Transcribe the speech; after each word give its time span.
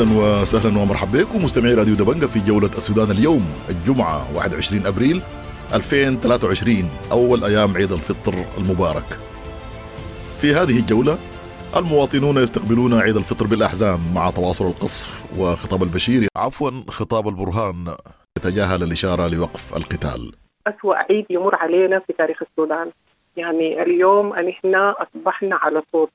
أهلا 0.00 0.40
وسهلا 0.42 0.78
ومرحبا 0.78 1.22
بكم 1.22 1.44
مستمعي 1.44 1.74
راديو 1.74 1.94
دبنجة 1.94 2.26
في 2.26 2.40
جولة 2.46 2.66
السودان 2.66 3.10
اليوم 3.10 3.46
الجمعة 3.70 4.36
21 4.36 4.86
أبريل 4.86 5.22
2023 5.74 6.90
أول 7.12 7.44
أيام 7.44 7.76
عيد 7.76 7.92
الفطر 7.92 8.34
المبارك. 8.58 9.18
في 10.38 10.54
هذه 10.54 10.78
الجولة 10.78 11.18
المواطنون 11.76 12.36
يستقبلون 12.36 12.94
عيد 12.94 13.16
الفطر 13.16 13.46
بالأحزان 13.46 14.00
مع 14.14 14.30
تواصل 14.30 14.66
القصف 14.66 15.24
وخطاب 15.38 15.82
البشير 15.82 16.28
عفوا 16.36 16.70
خطاب 16.88 17.28
البرهان 17.28 17.94
يتجاهل 18.38 18.82
الإشارة 18.82 19.28
لوقف 19.28 19.76
القتال. 19.76 20.32
أسوأ 20.66 20.94
عيد 20.94 21.26
يمر 21.30 21.54
علينا 21.54 21.98
في 21.98 22.12
تاريخ 22.12 22.42
السودان 22.42 22.90
يعني 23.36 23.82
اليوم 23.82 24.32
أن 24.32 24.48
إحنا 24.48 24.94
أصبحنا 25.02 25.56
على 25.56 25.82
صوت 25.92 26.10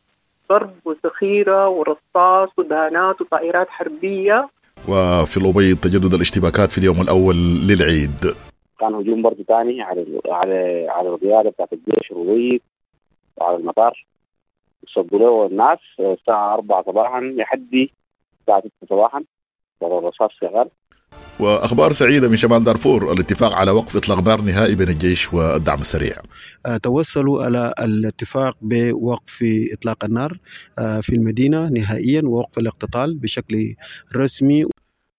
ضرب 0.49 0.73
وذخيرة 0.85 1.67
ورصاص 1.69 2.49
ودانات 2.57 3.21
وطائرات 3.21 3.69
حربية. 3.69 4.49
وفي 4.89 5.37
الأبيض 5.37 5.77
تجدد 5.77 6.13
الاشتباكات 6.13 6.71
في 6.71 6.77
اليوم 6.77 7.01
الأول 7.01 7.35
للعيد. 7.67 8.35
كان 8.79 8.93
هجوم 8.95 9.21
برضه 9.21 9.43
ثاني 9.47 9.81
على 9.81 10.21
على 10.29 10.87
على 10.89 11.09
القيادة 11.09 11.49
بتاعت 11.49 11.73
الجيش 11.73 12.11
الرويد 12.11 12.61
وعلى 13.37 13.57
المطار. 13.57 14.05
صدوا 14.87 15.19
له 15.19 15.45
الناس 15.45 15.79
الساعة 15.99 16.53
4 16.53 16.83
صباحا 16.83 17.21
لحد 17.21 17.87
الساعة 18.41 18.59
6 18.59 18.71
صباحا. 18.89 19.23
الرصاص 19.83 20.31
شغال 20.41 20.69
وأخبار 21.39 21.93
سعيدة 21.93 22.29
من 22.29 22.37
شمال 22.37 22.63
دارفور 22.63 23.13
الاتفاق 23.13 23.53
على 23.53 23.71
وقف 23.71 23.95
إطلاق 23.95 24.19
نار 24.19 24.41
نهائي 24.41 24.75
بين 24.75 24.89
الجيش 24.89 25.33
والدعم 25.33 25.81
السريع. 25.81 26.17
آه، 26.65 26.77
توصلوا 26.77 27.43
على 27.43 27.73
الاتفاق 27.79 28.57
بوقف 28.61 29.43
إطلاق 29.73 30.05
النار 30.05 30.39
آه، 30.79 31.01
في 31.01 31.15
المدينة 31.15 31.69
نهائيا 31.69 32.21
ووقف 32.25 32.57
الاقتتال 32.57 33.17
بشكل 33.17 33.73
رسمي 34.15 34.65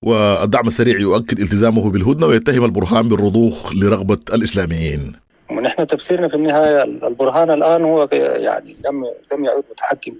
والدعم 0.05 0.67
السريع 0.67 0.99
يؤكد 1.01 1.41
التزامه 1.41 1.91
بالهدنة 1.91 2.27
ويتهم 2.27 2.65
البرهان 2.65 3.09
بالرضوخ 3.09 3.75
لرغبة 3.75 4.19
الإسلاميين. 4.33 5.13
ونحن 5.51 5.87
تفسيرنا 5.87 6.29
في 6.29 6.35
النهاية 6.35 6.83
البرهان 6.83 7.51
الآن 7.51 7.85
هو 7.85 8.09
يعني 8.13 8.77
لم 8.85 9.05
لم 9.33 9.45
يعد 9.45 9.65
متحكم 9.71 10.15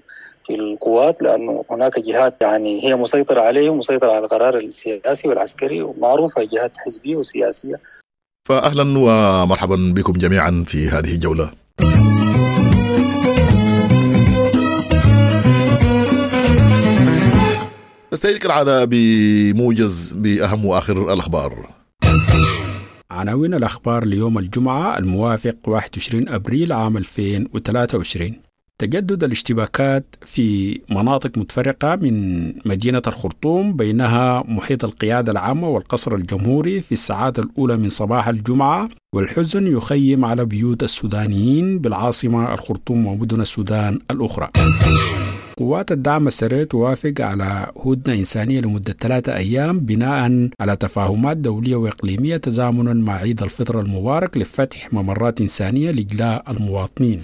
في 0.45 0.55
القوات 0.55 1.21
لأنه 1.21 1.65
هناك 1.69 1.99
جهات 1.99 2.41
يعني 2.41 2.83
هي 2.83 2.95
مسيطرة 2.95 3.41
عليه 3.41 3.69
ومسيطره 3.69 4.11
على 4.11 4.25
القرار 4.25 4.57
السياسي 4.57 5.27
والعسكري 5.27 5.81
ومعروفة 5.81 6.43
جهات 6.43 6.77
حزبية 6.77 7.15
وسياسية. 7.15 7.75
فاهلا 8.47 8.83
ومرحبا 8.97 9.93
بكم 9.95 10.13
جميعا 10.13 10.63
في 10.67 10.87
هذه 10.87 11.15
الجولة. 11.15 11.51
نستهلك 18.13 18.45
العادة 18.45 18.85
بموجز 18.85 20.11
بأهم 20.11 20.65
وآخر 20.65 21.13
الأخبار 21.13 21.76
عناوين 23.17 23.53
الأخبار 23.53 24.05
ليوم 24.05 24.37
الجمعة 24.37 24.97
الموافق 24.97 25.55
21 25.67 26.29
أبريل 26.29 26.73
عام 26.73 26.97
2023 26.97 28.41
تجدد 28.77 29.23
الاشتباكات 29.23 30.15
في 30.21 30.79
مناطق 30.89 31.37
متفرقة 31.37 31.95
من 31.95 32.47
مدينة 32.67 33.01
الخرطوم 33.07 33.73
بينها 33.73 34.43
محيط 34.47 34.83
القيادة 34.83 35.31
العامة 35.31 35.69
والقصر 35.69 36.15
الجمهوري 36.15 36.81
في 36.81 36.91
الساعات 36.91 37.39
الأولى 37.39 37.77
من 37.77 37.89
صباح 37.89 38.27
الجمعة 38.27 38.89
والحزن 39.15 39.77
يخيم 39.77 40.25
على 40.25 40.45
بيوت 40.45 40.83
السودانيين 40.83 41.79
بالعاصمة 41.79 42.53
الخرطوم 42.53 43.05
ومدن 43.05 43.41
السودان 43.41 43.99
الأخرى. 44.11 44.49
قوات 45.57 45.91
الدعم 45.91 46.27
السريع 46.27 46.63
توافق 46.63 47.13
على 47.19 47.71
هدنة 47.85 48.15
إنسانية 48.15 48.61
لمدة 48.61 48.95
ثلاثة 48.99 49.35
أيام 49.35 49.79
بناء 49.79 50.49
على 50.59 50.75
تفاهمات 50.75 51.37
دولية 51.37 51.75
وإقليمية 51.75 52.37
تزامنا 52.37 52.93
مع 52.93 53.13
عيد 53.13 53.43
الفطر 53.43 53.79
المبارك 53.79 54.37
لفتح 54.37 54.93
ممرات 54.93 55.41
إنسانية 55.41 55.91
لإجلاء 55.91 56.51
المواطنين. 56.51 57.23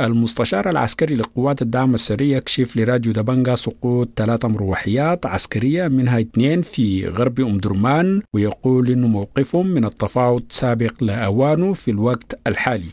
المستشار 0.00 0.70
العسكري 0.70 1.14
لقوات 1.14 1.62
الدعم 1.62 1.94
السريع 1.94 2.36
يكشف 2.36 2.76
لراديو 2.76 3.12
دبنجا 3.12 3.54
سقوط 3.54 4.08
ثلاث 4.16 4.44
مروحيات 4.44 5.26
عسكرية 5.26 5.88
منها 5.88 6.20
اثنين 6.20 6.62
في 6.62 7.06
غرب 7.08 7.40
أم 7.40 7.58
درمان 7.58 8.22
ويقول 8.34 8.90
إنه 8.90 9.06
موقفهم 9.06 9.66
من 9.66 9.84
التفاوض 9.84 10.42
سابق 10.48 10.92
لأوانه 11.00 11.72
في 11.72 11.90
الوقت 11.90 12.38
الحالي. 12.46 12.86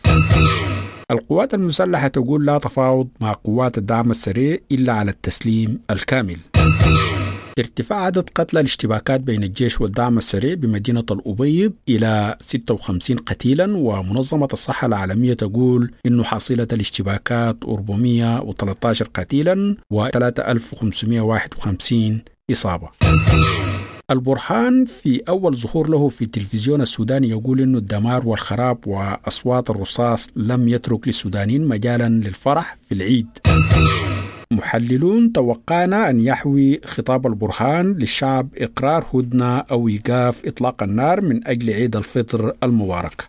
القوات 1.12 1.54
المسلحة 1.54 2.08
تقول 2.08 2.46
لا 2.46 2.58
تفاوض 2.58 3.08
مع 3.22 3.34
قوات 3.34 3.78
الدعم 3.78 4.12
السريع 4.12 4.58
إلا 4.72 4.94
على 4.94 5.12
التسليم 5.12 5.80
الكامل. 5.92 6.38
ارتفاع 7.60 8.04
عدد 8.06 8.30
قتلى 8.36 8.60
الاشتباكات 8.60 9.22
بين 9.22 9.44
الجيش 9.44 9.82
والدعم 9.82 10.18
السريع 10.18 10.54
بمدينة 10.54 11.06
الأبيض 11.12 11.74
إلى 11.90 12.36
56 12.40 13.18
قتيلا 13.18 13.78
ومنظمة 13.78 14.48
الصحة 14.54 14.88
العالمية 14.88 15.34
تقول 15.34 15.92
إنه 16.06 16.24
حصيلة 16.24 16.68
الاشتباكات 16.74 17.58
413 17.68 19.08
قتيلا 19.14 19.76
و 19.92 20.08
3551 20.08 22.22
إصابة. 22.52 22.90
البرهان 24.12 24.86
في 24.86 25.22
أول 25.30 25.58
ظهور 25.58 25.90
له 25.90 26.10
في 26.10 26.22
التلفزيون 26.22 26.82
السوداني 26.82 27.30
يقول 27.30 27.62
إنه 27.62 27.78
الدمار 27.78 28.28
والخراب 28.28 28.88
وأصوات 28.88 29.70
الرصاص 29.70 30.30
لم 30.36 30.70
يترك 30.70 31.08
للسودانيين 31.08 31.68
مجالا 31.68 32.10
للفرح 32.10 32.76
في 32.88 32.96
العيد. 32.96 33.28
محللون 34.52 35.32
توقعنا 35.32 36.10
أن 36.10 36.20
يحوي 36.20 36.82
خطاب 36.86 37.28
البرهان 37.28 37.94
للشعب 37.94 38.48
إقرار 38.58 39.06
هدنة 39.14 39.58
أو 39.58 39.88
إيقاف 39.88 40.46
إطلاق 40.46 40.84
النار 40.84 41.22
من 41.22 41.48
أجل 41.48 41.70
عيد 41.74 41.96
الفطر 41.96 42.54
المبارك. 42.64 43.26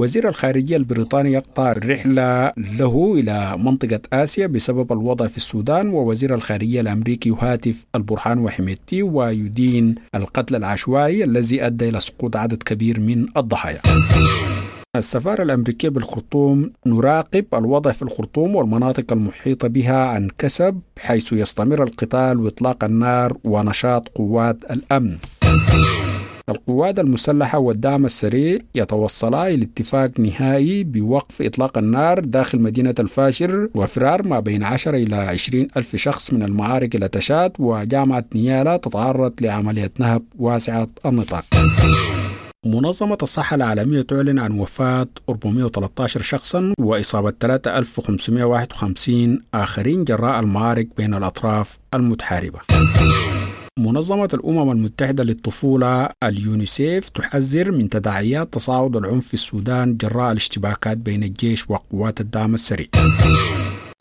وزير 0.00 0.28
الخارجية 0.28 0.76
البريطاني 0.76 1.32
يقطع 1.32 1.70
الرحلة 1.70 2.52
له 2.56 3.14
إلى 3.18 3.56
منطقة 3.58 4.00
آسيا 4.12 4.46
بسبب 4.46 4.92
الوضع 4.92 5.26
في 5.26 5.36
السودان 5.36 5.88
ووزير 5.88 6.34
الخارجية 6.34 6.80
الأمريكي 6.80 7.28
يهاتف 7.28 7.86
البرهان 7.94 8.38
وحميدتي 8.38 9.02
ويدين 9.02 9.94
القتل 10.14 10.56
العشوائي 10.56 11.24
الذي 11.24 11.66
أدى 11.66 11.88
إلى 11.88 12.00
سقوط 12.00 12.36
عدد 12.36 12.62
كبير 12.62 13.00
من 13.00 13.26
الضحايا. 13.36 13.80
السفارة 14.96 15.42
الأمريكية 15.42 15.88
بالخرطوم 15.88 16.70
نراقب 16.86 17.44
الوضع 17.54 17.92
في 17.92 18.02
الخرطوم 18.02 18.56
والمناطق 18.56 19.12
المحيطة 19.12 19.68
بها 19.68 20.06
عن 20.06 20.28
كسب 20.38 20.80
حيث 20.98 21.32
يستمر 21.32 21.82
القتال 21.82 22.40
وإطلاق 22.40 22.84
النار 22.84 23.36
ونشاط 23.44 24.08
قوات 24.08 24.56
الأمن. 24.70 25.16
القوات 26.50 26.98
المسلحة 26.98 27.58
والدعم 27.58 28.04
السريع 28.04 28.58
يتوصلا 28.74 29.48
إلى 29.48 29.64
اتفاق 29.64 30.20
نهائي 30.20 30.84
بوقف 30.84 31.42
إطلاق 31.42 31.78
النار 31.78 32.20
داخل 32.20 32.58
مدينة 32.58 32.94
الفاشر 32.98 33.68
وفرار 33.74 34.22
ما 34.22 34.40
بين 34.40 34.62
10 34.62 34.96
إلى 34.96 35.16
20 35.16 35.68
ألف 35.76 35.96
شخص 35.96 36.32
من 36.32 36.42
المعارك 36.42 36.94
إلى 36.94 37.08
تشاد 37.08 37.52
وجامعة 37.58 38.24
نيالا 38.34 38.76
تتعرض 38.76 39.32
لعملية 39.40 39.92
نهب 39.98 40.22
واسعة 40.38 40.88
النطاق. 41.06 41.44
منظمة 42.66 43.18
الصحة 43.22 43.54
العالمية 43.56 44.02
تعلن 44.02 44.38
عن 44.38 44.58
وفاة 44.58 45.06
413 45.28 46.22
شخصا 46.22 46.74
وإصابة 46.80 47.32
3551 47.40 49.40
آخرين 49.54 50.04
جراء 50.04 50.40
المعارك 50.40 50.88
بين 50.96 51.14
الأطراف 51.14 51.78
المتحاربة. 51.94 52.58
منظمة 53.78 54.28
الأمم 54.34 54.70
المتحدة 54.70 55.24
للطفولة 55.24 56.08
اليونيسيف 56.22 57.08
تحذر 57.08 57.72
من 57.72 57.88
تداعيات 57.88 58.54
تصاعد 58.54 58.96
العنف 58.96 59.26
في 59.28 59.34
السودان 59.34 59.96
جراء 59.96 60.32
الاشتباكات 60.32 60.96
بين 60.96 61.22
الجيش 61.22 61.70
وقوات 61.70 62.20
الدعم 62.20 62.54
السريع. 62.54 62.86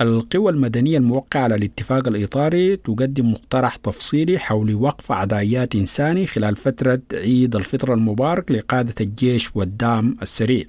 القوى 0.02 0.52
المدنية 0.52 0.98
الموقعة 0.98 1.42
على 1.42 1.56
الاتفاق 1.56 2.08
الإطاري 2.08 2.76
تقدم 2.76 3.32
مقترح 3.32 3.76
تفصيلي 3.76 4.40
حول 4.40 4.76
وقف 4.76 5.12
عدايات 5.12 5.76
إنساني 5.76 6.26
خلال 6.26 6.56
فترة 6.56 7.02
عيد 7.14 7.56
الفطر 7.56 7.94
المبارك 7.94 8.52
لقادة 8.52 8.96
الجيش 9.02 9.56
والدعم 9.56 10.18
السريع. 10.22 10.66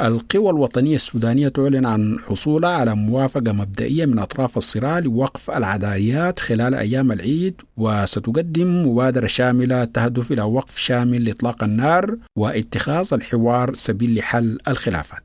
القوى 0.00 0.50
الوطنية 0.50 0.94
السودانية 0.94 1.48
تعلن 1.48 1.86
عن 1.86 2.18
حصولها 2.26 2.70
على 2.70 2.94
موافقة 2.94 3.52
مبدئية 3.52 4.06
من 4.06 4.18
أطراف 4.18 4.56
الصراع 4.56 4.98
لوقف 4.98 5.50
العدايات 5.50 6.40
خلال 6.40 6.74
أيام 6.74 7.12
العيد 7.12 7.54
وستقدم 7.76 8.86
مبادرة 8.86 9.26
شاملة 9.26 9.84
تهدف 9.84 10.32
إلى 10.32 10.42
وقف 10.42 10.78
شامل 10.78 11.24
لإطلاق 11.24 11.64
النار 11.64 12.16
واتخاذ 12.36 13.08
الحوار 13.12 13.74
سبيل 13.74 14.14
لحل 14.14 14.58
الخلافات. 14.68 15.22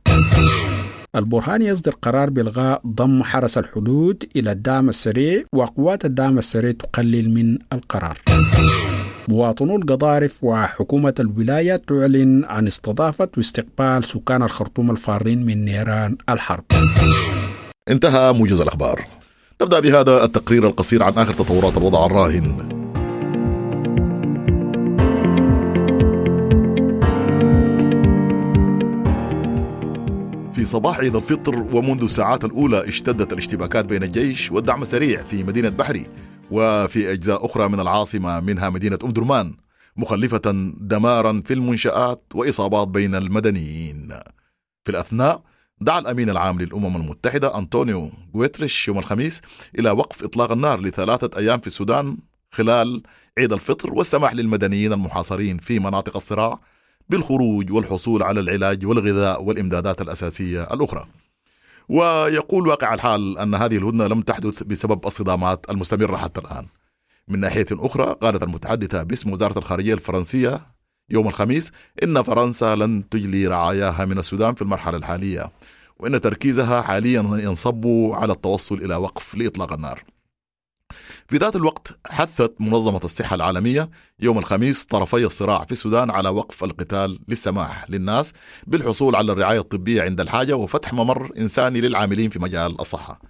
البرهان 1.16 1.62
يصدر 1.62 1.92
قرار 2.02 2.30
بإلغاء 2.30 2.82
ضم 2.88 3.24
حرس 3.24 3.58
الحدود 3.58 4.24
إلى 4.36 4.52
الدعم 4.52 4.90
السريع 4.90 5.44
وقوات 5.54 6.06
الدعم 6.06 6.38
السريع 6.38 6.72
تقلل 6.72 7.30
من 7.30 7.58
القرار. 7.74 8.18
مواطنو 9.28 9.76
القضارف 9.76 10.44
وحكومة 10.44 11.14
الولاية 11.20 11.76
تعلن 11.76 12.46
عن 12.46 12.68
استضافة 12.68 13.30
واستقبال 13.38 14.04
سكان 14.04 14.44
الخرطوم 14.44 14.92
الفارين 14.92 15.46
من 15.46 15.66
نيران 15.66 16.18
الحرب. 16.30 16.64
انتهى 17.90 18.34
موجز 18.34 18.62
الأخبار. 18.62 19.06
نبدأ 19.62 19.80
بهذا 19.80 20.24
التقرير 20.24 20.68
القصير 20.68 21.04
عن 21.04 21.14
آخر 21.14 21.34
تطورات 21.34 21.78
الوضع 21.78 22.06
الراهن. 22.06 22.74
في 30.54 30.66
صباح 30.66 31.00
عيد 31.00 31.16
الفطر 31.16 31.66
ومنذ 31.74 32.04
الساعات 32.04 32.46
الأولى 32.46 32.88
اشتدت 32.88 33.34
الاشتباكات 33.34 33.86
بين 33.86 34.04
الجيش 34.04 34.52
والدعم 34.52 34.82
السريع 34.82 35.24
في 35.24 35.44
مدينة 35.44 35.70
بحري. 35.70 36.06
وفي 36.54 37.12
أجزاء 37.12 37.46
أخرى 37.46 37.68
من 37.68 37.80
العاصمة 37.80 38.40
منها 38.40 38.70
مدينة 38.70 39.00
أم 39.04 39.12
درمان 39.12 39.54
مخلفة 39.98 40.74
دمارا 40.78 41.42
في 41.46 41.54
المنشآت 41.54 42.24
وإصابات 42.34 42.88
بين 42.88 43.16
المدنيين. 43.16 44.08
في 44.86 44.92
الأثناء 44.92 45.42
دعا 45.82 46.00
الأمين 46.00 46.30
العام 46.30 46.60
للأمم 46.60 46.96
المتحدة 46.96 47.58
أنطونيو 47.58 48.12
غويتريش 48.36 48.88
يوم 48.88 48.98
الخميس 48.98 49.42
إلى 49.80 49.92
وقف 49.92 50.24
إطلاق 50.24 50.52
النار 50.52 50.82
لثلاثة 50.82 51.38
أيام 51.38 51.60
في 51.60 51.68
السودان 51.68 52.18
خلال 52.52 53.04
عيد 53.38 53.54
الفطر 53.54 53.94
والسماح 53.94 54.34
للمدنيين 54.34 54.94
المحاصرين 54.94 55.58
في 55.58 55.80
مناطق 55.80 56.16
الصراع 56.16 56.60
بالخروج 57.10 57.72
والحصول 57.72 58.24
على 58.24 58.40
العلاج 58.40 58.86
والغذاء 58.86 59.44
والإمدادات 59.44 60.02
الأساسية 60.02 60.64
الأخرى. 60.64 61.08
ويقول 61.90 62.68
واقع 62.68 62.94
الحال 62.94 63.38
أن 63.38 63.56
هذه 63.56 63.78
الهدنة 63.78 64.08
لم 64.08 64.22
تحدث 64.22 64.64
بسبب 64.64 65.08
الصدامات 65.08 65.66
المستمرة 65.70 66.18
حتى 66.18 66.42
الآن. 66.42 66.68
من 67.28 67.40
ناحية 67.40 67.66
أخرى 67.72 68.16
قالت 68.22 68.44
المتحدثة 68.44 69.04
باسم 69.04 69.32
وزارة 69.32 69.58
الخارجية 69.58 69.94
الفرنسية 69.94 70.62
يوم 71.10 71.28
الخميس 71.28 71.72
إن 72.04 72.24
فرنسا 72.24 72.76
لن 72.76 73.10
تجلي 73.10 73.48
رعاياها 73.48 74.06
من 74.06 74.20
السودان 74.20 74.54
في 74.54 74.62
المرحلة 74.62 74.98
الحالية 74.98 75.52
وإن 76.00 76.22
تركيزها 76.22 76.82
حاليا 76.82 77.22
ينصب 77.22 77.88
على 78.14 78.34
التوصل 78.34 78.76
إلى 78.76 78.96
وقف 78.96 79.36
لإطلاق 79.36 79.74
النار. 79.74 80.04
في 81.34 81.40
ذات 81.40 81.56
الوقت 81.56 82.00
حثت 82.10 82.54
منظمة 82.60 83.02
الصحة 83.04 83.36
العالمية 83.36 83.90
يوم 84.20 84.38
الخميس 84.38 84.86
طرفي 84.86 85.26
الصراع 85.26 85.66
في 85.66 85.72
السودان 85.72 86.12
على 86.12 86.30
وقف 86.30 86.64
القتال 86.64 87.20
للسماح 87.28 87.90
للناس 87.90 88.34
بالحصول 88.68 89.16
على 89.16 89.32
الرعاية 89.32 89.60
الطبية 89.60 90.02
عند 90.02 90.22
الحاجة 90.22 90.56
وفتح 90.56 90.94
ممر 90.94 91.32
إنساني 91.38 91.82
للعاملين 91.82 92.30
في 92.30 92.40
مجال 92.40 92.82
الصحة. 92.82 93.22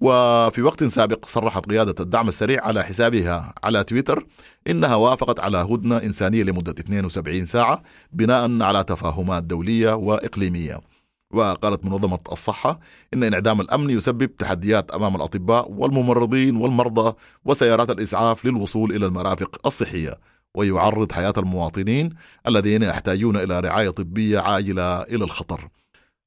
وفي 0.00 0.62
وقت 0.62 0.84
سابق 0.84 1.26
صرحت 1.26 1.66
قيادة 1.66 1.94
الدعم 2.00 2.28
السريع 2.28 2.64
على 2.64 2.82
حسابها 2.82 3.54
على 3.64 3.84
تويتر 3.84 4.26
إنها 4.70 4.94
وافقت 4.94 5.40
على 5.40 5.58
هدنة 5.58 5.96
إنسانية 5.96 6.42
لمدة 6.42 6.74
72 6.78 7.46
ساعة 7.46 7.82
بناء 8.12 8.62
على 8.62 8.84
تفاهمات 8.84 9.42
دولية 9.42 9.94
وإقليمية. 9.94 10.95
وقالت 11.36 11.84
منظمة 11.84 12.18
الصحة 12.32 12.80
إن 13.14 13.24
انعدام 13.24 13.60
الأمن 13.60 13.90
يسبب 13.90 14.36
تحديات 14.36 14.90
أمام 14.90 15.16
الأطباء 15.16 15.70
والممرضين 15.70 16.56
والمرضى 16.56 17.16
وسيارات 17.44 17.90
الإسعاف 17.90 18.44
للوصول 18.44 18.92
إلى 18.92 19.06
المرافق 19.06 19.60
الصحية. 19.66 20.14
ويعرض 20.54 21.12
حياة 21.12 21.34
المواطنين 21.38 22.14
الذين 22.46 22.82
يحتاجون 22.82 23.36
إلى 23.36 23.60
رعاية 23.60 23.90
طبية 23.90 24.40
عاجلة 24.40 25.02
إلى 25.02 25.24
الخطر. 25.24 25.68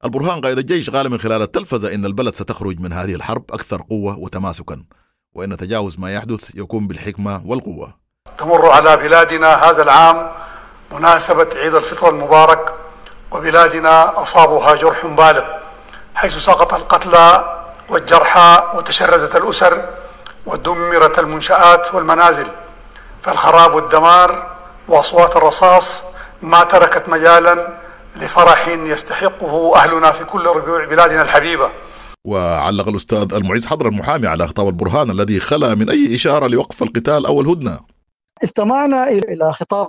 البرهان 0.06 0.42
قائد 0.42 0.58
الجيش 0.58 0.90
قال 0.90 1.10
من 1.10 1.18
خلال 1.18 1.42
التلفزة 1.42 1.94
إن 1.94 2.06
البلد 2.06 2.34
ستخرج 2.34 2.80
من 2.80 2.94
هذه 2.94 3.16
الحرب 3.16 3.44
أكثر 3.52 3.82
قوة 3.82 4.18
وتماسكا 4.20 4.84
وإن 5.34 5.58
تجاوز 5.58 6.00
ما 6.00 6.14
يحدث 6.14 6.56
يكون 6.56 6.88
بالحكمة 6.88 7.42
والقوة. 7.46 7.94
تمر 8.40 8.70
على 8.70 8.98
بلادنا 8.98 9.48
هذا 9.48 9.84
العام 9.84 10.32
مناسبة 10.92 11.50
عيد 11.56 11.76
الفطر 11.76 12.10
المبارك 12.10 12.79
وبلادنا 13.32 14.24
أصابها 14.24 14.76
جرح 14.76 15.06
بالغ 15.06 15.44
حيث 16.16 16.34
سقط 16.38 16.74
القتلى 16.74 17.56
والجرحى 17.90 18.58
وتشردت 18.76 19.36
الأسر 19.36 19.90
ودمرت 20.46 21.20
المنشآت 21.20 21.94
والمنازل. 21.94 22.48
فالخراب 23.24 23.74
والدمار 23.76 24.58
وأصوات 24.88 25.36
الرصاص 25.36 26.02
ما 26.42 26.64
تركت 26.64 27.10
مجالا 27.10 27.80
لفرح 28.16 28.68
يستحقه 28.68 29.76
أهلنا 29.76 30.12
في 30.12 30.26
كل 30.26 30.46
ربوع 30.46 30.86
بلادنا 30.86 31.22
الحبيبة. 31.22 31.70
وعلق 32.26 32.88
الأستاذ 32.88 33.34
المعز 33.34 33.66
حضر 33.66 33.88
المحامي 33.88 34.28
على 34.28 34.48
خطاب 34.48 34.68
البرهان 34.68 35.12
الذي 35.12 35.40
خلا 35.40 35.76
من 35.76 35.90
أي 35.90 36.16
إشارة 36.16 36.48
لوقف 36.48 36.84
القتال 36.84 37.26
أو 37.26 37.42
الهدنة 37.42 37.80
استمعنا 38.44 39.08
إلى 39.08 39.54
خطاب 39.54 39.88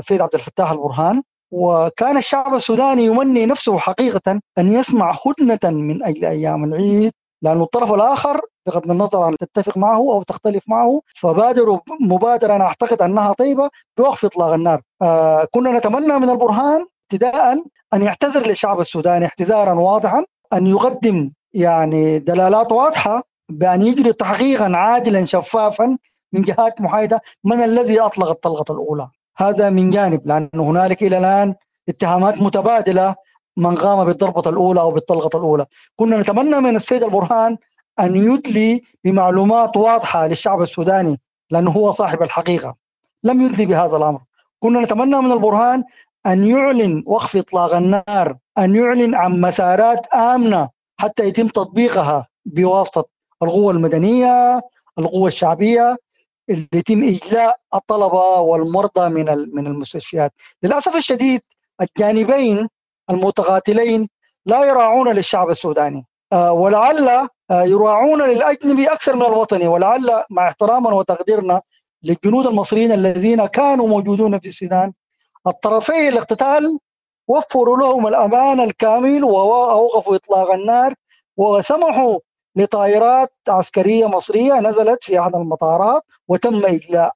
سيد 0.00 0.20
عبد 0.20 0.34
الفتاح 0.34 0.70
البرهان. 0.70 1.22
وكان 1.52 2.16
الشعب 2.16 2.54
السوداني 2.54 3.04
يمني 3.04 3.46
نفسه 3.46 3.78
حقيقة 3.78 4.40
أن 4.58 4.72
يسمع 4.72 5.16
هدنة 5.26 5.70
من 5.70 6.04
أجل 6.04 6.24
أيام 6.24 6.64
العيد 6.64 7.12
لأن 7.42 7.62
الطرف 7.62 7.92
الآخر 7.92 8.40
بغض 8.66 8.90
النظر 8.90 9.22
عن 9.22 9.36
تتفق 9.36 9.76
معه 9.76 9.96
أو 9.98 10.22
تختلف 10.22 10.64
معه 10.68 11.00
فبادروا 11.14 11.78
مبادرة 12.00 12.56
أنا 12.56 12.64
أعتقد 12.64 13.02
أنها 13.02 13.32
طيبة 13.32 13.70
بوقف 13.98 14.24
إطلاق 14.24 14.52
النار. 14.52 14.80
آه 15.02 15.48
كنا 15.50 15.72
نتمنى 15.72 16.18
من 16.18 16.30
البرهان 16.30 16.86
ابتداء 17.12 17.64
أن 17.94 18.02
يعتذر 18.02 18.46
للشعب 18.46 18.80
السوداني 18.80 19.24
اعتذارا 19.24 19.72
واضحا 19.72 20.24
أن 20.52 20.66
يقدم 20.66 21.32
يعني 21.54 22.18
دلالات 22.18 22.72
واضحة 22.72 23.22
بأن 23.48 23.82
يجري 23.82 24.12
تحقيقا 24.12 24.72
عادلا 24.76 25.26
شفافا 25.26 25.98
من 26.32 26.42
جهات 26.42 26.80
محايدة 26.80 27.20
من 27.44 27.62
الذي 27.62 28.00
أطلق 28.00 28.28
الطلقة 28.28 28.72
الأولى. 28.72 29.08
هذا 29.36 29.70
من 29.70 29.90
جانب 29.90 30.20
لأن 30.24 30.48
هنالك 30.54 31.02
إلى 31.02 31.18
الآن 31.18 31.54
اتهامات 31.88 32.42
متبادلة 32.42 33.14
من 33.56 33.74
قام 33.74 34.04
بالضربة 34.04 34.50
الأولى 34.50 34.80
أو 34.80 34.90
بالطلقة 34.90 35.38
الأولى. 35.38 35.66
كنا 35.96 36.18
نتمنى 36.20 36.60
من 36.60 36.76
السيد 36.76 37.02
البرهان 37.02 37.56
أن 38.00 38.16
يدلي 38.16 38.82
بمعلومات 39.04 39.76
واضحة 39.76 40.26
للشعب 40.26 40.62
السوداني 40.62 41.18
لأنه 41.50 41.70
هو 41.70 41.90
صاحب 41.90 42.22
الحقيقة. 42.22 42.74
لم 43.24 43.42
يدلي 43.42 43.66
بهذا 43.66 43.96
الأمر. 43.96 44.20
كنا 44.60 44.80
نتمنى 44.80 45.16
من 45.16 45.32
البرهان 45.32 45.84
أن 46.26 46.46
يعلن 46.46 47.02
وقف 47.06 47.36
إطلاق 47.36 47.74
النار 47.76 48.36
أن 48.58 48.74
يعلن 48.74 49.14
عن 49.14 49.40
مسارات 49.40 50.06
آمنة 50.14 50.68
حتى 51.00 51.28
يتم 51.28 51.48
تطبيقها 51.48 52.26
بواسطة 52.46 53.04
القوة 53.42 53.72
المدنية 53.72 54.60
القوة 54.98 55.28
الشعبية 55.28 55.96
يتم 56.48 57.02
إجلاء 57.04 57.56
الطلبة 57.74 58.40
والمرضى 58.40 59.08
من 59.08 59.24
من 59.54 59.66
المستشفيات. 59.66 60.32
للأسف 60.62 60.96
الشديد 60.96 61.40
الجانبين 61.80 62.68
المتقاتلين 63.10 64.08
لا 64.46 64.64
يراعون 64.64 65.08
للشعب 65.08 65.50
السوداني. 65.50 66.06
آه 66.32 66.52
ولعل 66.52 67.08
آه 67.08 67.28
يراعون 67.50 68.22
للأجنبي 68.22 68.86
أكثر 68.86 69.16
من 69.16 69.22
الوطني 69.26 69.66
ولعل 69.66 70.24
مع 70.30 70.48
احترامنا 70.48 70.94
وتقديرنا 70.94 71.62
للجنود 72.02 72.46
المصريين 72.46 72.92
الذين 72.92 73.46
كانوا 73.46 73.88
موجودون 73.88 74.38
في 74.38 74.48
السودان 74.48 74.92
الطرفي 75.46 76.08
الاقتتال 76.08 76.78
وفروا 77.28 77.76
لهم 77.76 78.06
الأمان 78.06 78.60
الكامل 78.60 79.24
وأوقفوا 79.24 80.16
إطلاق 80.16 80.52
النار 80.52 80.94
وسمحوا 81.36 82.18
لطائرات 82.56 83.32
عسكرية 83.48 84.06
مصرية 84.06 84.60
نزلت 84.60 85.04
في 85.04 85.20
أحد 85.20 85.34
المطارات 85.34 86.02
وتم 86.28 86.66
إجلاء 86.66 87.12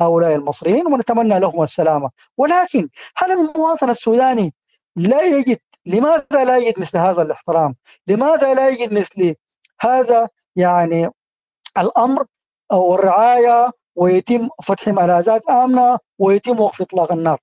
هؤلاء 0.00 0.34
المصريين 0.34 0.86
ونتمنى 0.86 1.40
لهم 1.40 1.62
السلامة. 1.62 2.10
ولكن 2.38 2.88
هل 3.16 3.30
المواطن 3.32 3.90
السوداني 3.90 4.54
لا 4.96 5.22
يجد 5.22 5.58
لماذا 5.86 6.44
لا 6.44 6.56
يجد 6.56 6.80
مثل 6.80 6.98
هذا 6.98 7.22
الاحترام؟ 7.22 7.74
لماذا 8.08 8.54
لا 8.54 8.68
يجد 8.68 8.92
مثل 8.92 9.34
هذا 9.80 10.28
يعني 10.56 11.10
الأمر 11.78 12.24
أو 12.72 12.94
الرعاية 12.94 13.70
ويتم 13.96 14.48
فتح 14.62 14.88
ملاذات 14.88 15.50
آمنة 15.50 15.98
ويتم 16.18 16.60
وقف 16.60 16.82
إطلاق 16.82 17.12
النار؟ 17.12 17.38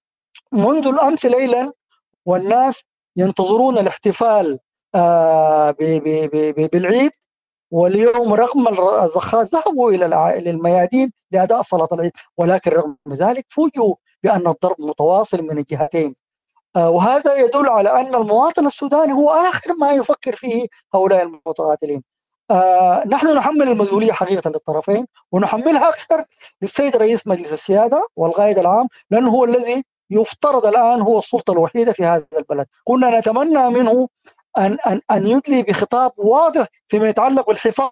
منذ 0.52 0.88
الأمس 0.88 1.26
ليلا 1.26 1.72
والناس 2.26 2.86
ينتظرون 3.16 3.78
الاحتفال 3.78 4.60
آه 4.96 5.72
بالعيد. 6.74 7.12
واليوم 7.72 8.34
رغم 8.34 8.68
الزخات 9.04 9.48
ذهبوا 9.56 9.92
إلى 9.92 10.06
الميادين 10.50 11.12
لأداء 11.32 11.62
صلاة 11.62 11.88
العيد. 11.92 12.12
ولكن 12.38 12.72
رغم 12.72 12.98
ذلك 13.10 13.46
فوجئوا 13.50 13.96
بأن 14.24 14.48
الضرب 14.48 14.76
متواصل 14.80 15.42
من 15.42 15.58
الجهتين. 15.58 16.16
آه 16.76 16.90
وهذا 16.90 17.36
يدل 17.36 17.70
على 17.70 18.02
أن 18.02 18.16
المواطن 18.16 18.66
السوداني 18.68 19.14
هو 19.14 19.30
آخر 19.30 19.74
ما 19.82 19.92
يفكر 19.92 20.36
فيه 20.36 20.68
هؤلاء 20.94 21.24
المتقاتلين. 21.24 22.04
آه 22.52 23.04
نحن 23.08 23.28
نحمل 23.28 23.68
المسؤولية 23.68 24.12
حقيقة 24.12 24.50
للطرفين 24.50 25.08
ونحملها 25.32 25.90
أكثر 25.90 26.26
للسيد 26.62 26.96
رئيس 26.96 27.28
مجلس 27.28 27.54
السيادة 27.54 28.08
والقائد 28.16 28.58
العام 28.60 28.88
لأنه 29.12 29.32
هو 29.32 29.44
الذي 29.44 29.84
يفترض 30.12 30.66
الآن 30.66 31.02
هو 31.02 31.18
السلطة 31.18 31.52
الوحيدة 31.52 31.92
في 31.92 32.06
هذا 32.06 32.28
البلد، 32.38 32.66
كنا 32.84 33.20
نتمنى 33.20 33.70
منه 33.70 34.08
ان 34.58 34.78
ان 34.88 35.02
أن 35.12 35.28
يدلي 35.28 35.64
بخطاب 35.64 36.12
واضح 36.18 36.68
فيما 36.88 37.10
يتعلق 37.10 37.48
بالحفاظ 37.48 37.92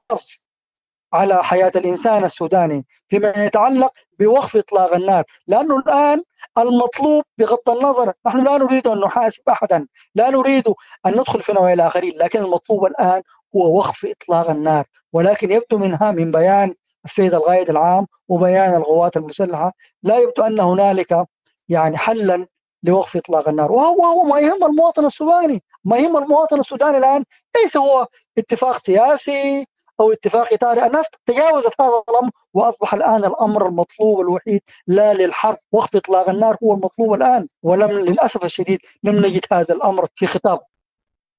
على 1.14 1.44
حياة 1.44 1.72
الإنسان 1.76 2.24
السوداني، 2.24 2.86
فيما 3.08 3.34
يتعلق 3.38 3.94
بوقف 4.20 4.58
إطلاق 4.58 4.94
النار، 4.94 5.24
لأنه 5.48 5.78
الآن 5.78 6.24
المطلوب 6.58 7.24
بغض 7.38 7.70
النظر 7.70 8.14
نحن 8.26 8.44
لا 8.44 8.58
نريد 8.58 8.88
أن 8.88 9.00
نحاسب 9.00 9.50
احدا، 9.50 9.88
لا 10.16 10.30
نريد 10.30 10.68
أن 11.06 11.12
ندخل 11.12 11.42
في 11.42 11.54
نوايا 11.54 11.74
الآخرين، 11.74 12.14
لكن 12.18 12.40
المطلوب 12.40 12.86
الآن 12.86 13.22
هو 13.56 13.78
وقف 13.78 14.06
إطلاق 14.06 14.50
النار. 14.50 14.86
ولكن 15.14 15.52
يبدو 15.52 15.78
منها 15.78 16.12
من 16.12 16.32
بيان 16.32 16.74
السيد 17.06 17.34
القائد 17.34 17.70
العام 17.70 18.08
وبيان 18.28 18.76
القوات 18.76 19.18
المسلحة 19.18 19.74
لا 20.04 20.18
يبدو 20.18 20.44
أن 20.44 20.60
هنالك 20.60 21.26
يعني 21.70 21.98
حلا 21.98 22.48
لوقف 22.84 23.18
إطلاق 23.18 23.50
النار. 23.50 23.72
وهو 23.72 24.06
هو 24.06 24.24
ما 24.24 24.40
يهم 24.40 24.66
المواطن 24.66 25.06
السوداني 25.06 25.64
ما 25.86 25.98
يهم 25.98 26.18
المواطن 26.18 26.60
السوداني 26.60 26.98
الآن 26.98 27.24
ليس 27.56 27.78
هو 27.78 28.08
اتفاق 28.38 28.78
سياسي 28.78 29.66
أو 30.00 30.12
اتفاق 30.12 30.54
اطاري 30.54 30.86
الناس 30.86 31.06
تجاوزت 31.26 31.82
هذا 31.82 32.04
الأمر 32.10 32.32
وأصبح 32.54 32.94
الآن 32.94 33.26
الأمر 33.26 33.68
المطلوب 33.68 34.20
الوحيد 34.22 34.62
لا 34.88 35.14
للحرب. 35.14 35.58
وقف 35.72 35.96
إطلاق 35.96 36.30
النار 36.30 36.58
هو 36.64 36.74
المطلوب 36.74 37.14
الآن 37.14 37.48
ولم 37.64 37.92
للأسف 37.92 38.46
الشديد 38.46 38.80
لم 39.04 39.16
نجد 39.16 39.42
هذا 39.52 39.76
الأمر 39.76 40.08
في 40.16 40.28
خطاب. 40.28 40.60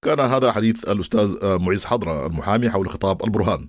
كان 0.03 0.21
هذا 0.21 0.53
حديث 0.53 0.89
الأستاذ 0.89 1.59
معز 1.59 1.85
حضرة 1.85 2.27
المحامي 2.27 2.71
حول 2.71 2.91
خطاب 2.91 3.25
البرهان. 3.25 3.69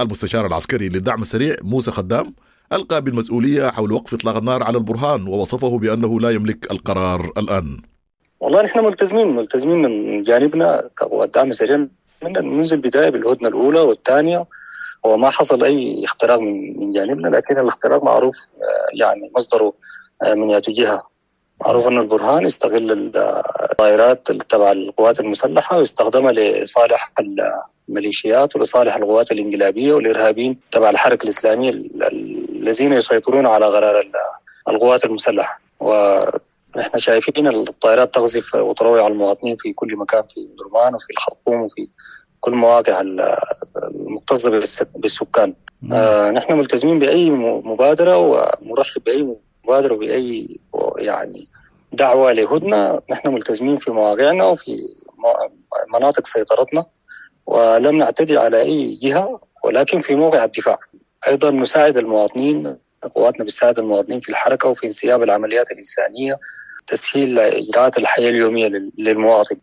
المستشار 0.00 0.46
العسكري 0.46 0.88
للدعم 0.88 1.22
السريع 1.22 1.56
موسى 1.62 1.90
خدام 1.90 2.34
ألقى 2.72 3.02
بالمسؤولية 3.02 3.70
حول 3.70 3.92
وقف 3.92 4.14
إطلاق 4.14 4.36
النار 4.36 4.62
على 4.62 4.78
البرهان 4.78 5.28
ووصفه 5.28 5.78
بأنه 5.78 6.20
لا 6.20 6.30
يملك 6.30 6.72
القرار 6.72 7.32
الآن. 7.38 7.78
والله 8.40 8.62
نحن 8.62 8.84
ملتزمين 8.84 9.36
ملتزمين 9.36 9.82
من 9.82 10.22
جانبنا 10.22 10.90
كقوات 10.98 11.34
دعم 11.34 11.52
سريع 11.52 11.76
من 12.22 12.32
منذ 12.56 12.72
البداية 12.72 13.10
بالهدنة 13.10 13.48
الأولى 13.48 13.80
والثانية 13.80 14.46
وما 15.04 15.30
حصل 15.30 15.64
أي 15.64 16.04
اختراق 16.04 16.40
من 16.40 16.80
من 16.80 16.90
جانبنا 16.90 17.28
لكن 17.28 17.58
الاختراق 17.58 18.04
معروف 18.04 18.34
يعني 19.00 19.30
مصدره 19.36 19.72
من 20.36 20.50
يات 20.50 20.70
جهة. 20.70 21.02
معروف 21.60 21.86
أن 21.86 21.98
البرهان 21.98 22.44
استغل 22.46 23.12
الطائرات 23.16 24.32
تبع 24.32 24.72
القوات 24.72 25.20
المسلحة 25.20 25.78
واستخدمها 25.78 26.32
لصالح 26.32 27.12
الميليشيات 27.88 28.56
ولصالح 28.56 28.96
القوات 28.96 29.32
الإنقلابية 29.32 29.92
والإرهابيين 29.94 30.58
تبع 30.72 30.90
الحركه 30.90 31.24
الإسلامية 31.24 31.70
الذين 32.50 32.92
يسيطرون 32.92 33.46
على 33.46 33.66
قرار 33.66 34.10
القوات 34.68 35.04
المسلحة. 35.04 35.60
ونحن 35.80 36.98
شايفين 36.98 37.48
الطائرات 37.48 38.14
تقذف 38.14 38.54
وتروع 38.54 39.06
المواطنين 39.06 39.56
في 39.56 39.72
كل 39.72 39.96
مكان 39.96 40.22
في 40.22 40.48
درمان 40.58 40.94
وفي 40.94 41.10
الخرطوم 41.10 41.60
وفي 41.60 41.88
كل 42.40 42.52
مواقع 42.52 43.00
المكتظه 43.90 44.50
بالسكان. 44.96 45.54
آه 45.92 46.30
نحن 46.30 46.52
ملتزمين 46.58 46.98
بأي 46.98 47.30
مبادرة 47.30 48.16
ومرحب 48.16 49.04
بأي 49.04 49.36
مبادرة 49.64 49.94
وبأي 49.94 50.60
يعني 50.98 51.48
دعوة 51.92 52.32
لهدنة. 52.32 53.00
نحن 53.10 53.28
ملتزمين 53.28 53.76
في 53.76 53.90
مواقعنا 53.90 54.44
وفي 54.44 54.76
مناطق 55.94 56.26
سيطرتنا. 56.26 56.86
ولم 57.46 57.98
نعتدي 57.98 58.38
على 58.38 58.60
أي 58.60 58.94
جهة 58.94 59.40
ولكن 59.64 60.00
في 60.00 60.14
موقع 60.14 60.44
الدفاع. 60.44 60.78
أيضا 61.28 61.50
نساعد 61.50 61.96
المواطنين 61.96 62.76
قواتنا 63.14 63.44
بتساعد 63.44 63.78
المواطنين 63.78 64.20
في 64.20 64.28
الحركة 64.28 64.68
وفي 64.68 64.86
انسياب 64.86 65.22
العمليات 65.22 65.70
الإنسانية 65.70 66.38
تسهيل 66.86 67.38
إجراءات 67.38 67.98
الحياة 67.98 68.30
اليومية 68.30 68.68
للمواطن. 68.98 69.56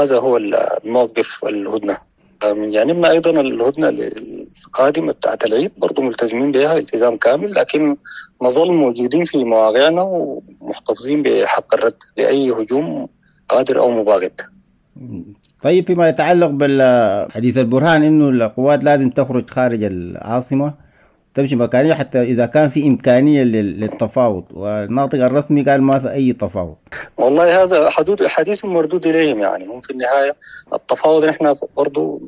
هذا 0.00 0.18
هو 0.18 0.36
الموقف 0.36 1.44
الهدنة. 1.44 1.98
من 2.44 2.70
جانبنا 2.70 3.10
أيضا 3.10 3.30
الهدنة 3.30 3.88
القادمة 3.88 5.12
بتاعت 5.12 5.44
العيد 5.44 5.72
برضه 5.76 6.02
ملتزمين 6.02 6.52
بها 6.52 6.78
التزام 6.78 7.16
كامل 7.16 7.54
لكن 7.54 7.96
نظل 8.42 8.72
موجودين 8.72 9.24
في 9.24 9.44
مواقعنا 9.44 10.02
ومحتفظين 10.02 11.22
بحق 11.22 11.74
الرد 11.74 11.96
لأي 12.16 12.50
هجوم 12.50 13.08
قادر 13.48 13.80
أو 13.80 13.90
مباغت. 13.90 14.40
طيب 15.62 15.86
فيما 15.86 16.08
يتعلق 16.08 16.46
بالحديث 16.46 17.58
البرهان 17.58 18.02
إنه 18.02 18.28
القوات 18.28 18.84
لازم 18.84 19.10
تخرج 19.10 19.50
خارج 19.50 19.82
العاصمة 19.84 20.74
تمشي 21.34 21.56
مكانيه 21.56 21.94
حتى 21.94 22.22
إذا 22.22 22.46
كان 22.46 22.68
في 22.68 22.86
إمكانية 22.86 23.42
للتفاوض. 23.42 24.44
والناطق 24.50 25.24
الرسمي 25.24 25.62
قال 25.62 25.82
ما 25.82 25.98
في 25.98 26.12
أي 26.12 26.32
تفاوض. 26.32 26.76
والله 27.18 27.62
هذا 27.62 27.90
حدود 27.90 28.26
حديث 28.26 28.64
مردود 28.64 29.06
إليهم 29.06 29.40
يعني. 29.40 29.66
هم 29.66 29.80
في 29.80 29.90
النهايه 29.90 30.36
التفاوض 30.74 31.24
نحن 31.24 31.54
برضه 31.76 32.20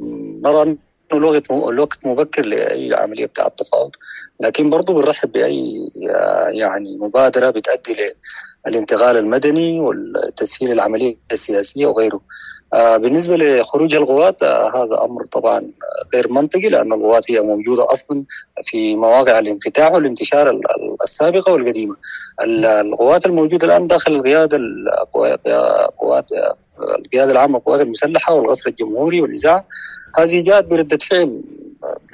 نرى 0.44 0.76
انه 1.12 1.40
الوقت 1.68 2.06
مبكر 2.06 2.46
لأي 2.46 2.94
عملية 2.94 3.26
بتاع 3.26 3.46
التفاوض 3.46 3.90
لكن 4.40 4.70
برضه 4.70 4.94
بنرحب 4.94 5.32
بأي 5.32 5.74
يعني 6.48 6.96
مبادرة 6.96 7.50
بتؤدي 7.50 7.96
للانتقال 8.66 9.16
المدني 9.16 9.80
وتسهيل 9.80 10.72
العملية 10.72 11.16
السياسية 11.32 11.86
وغيره 11.86 12.20
آه 12.72 12.96
بالنسبة 12.96 13.36
لخروج 13.36 13.94
القوات 13.94 14.42
آه 14.42 14.82
هذا 14.82 15.02
أمر 15.04 15.24
طبعا 15.24 15.70
غير 16.14 16.32
منطقي 16.32 16.68
لأن 16.68 16.92
القوات 16.92 17.30
هي 17.30 17.40
موجودة 17.40 17.92
أصلا 17.92 18.24
في 18.64 18.96
مواقع 18.96 19.38
الانفتاح 19.38 19.92
والانتشار 19.92 20.60
السابقة 21.04 21.52
والقديمة. 21.52 21.96
القوات 22.60 23.26
الموجودة 23.26 23.66
الآن 23.66 23.86
داخل 23.86 24.12
القيادة 24.12 24.56
القوات 24.56 26.26
القيادة 26.98 27.32
العامة 27.32 27.58
للقوات 27.58 27.80
المسلحة 27.80 28.34
والقصر 28.34 28.70
الجمهوري 28.70 29.20
والاذاعه 29.20 29.64
هذه 30.18 30.42
جاءت 30.42 30.64
بردة 30.64 30.98
فعل 31.10 31.42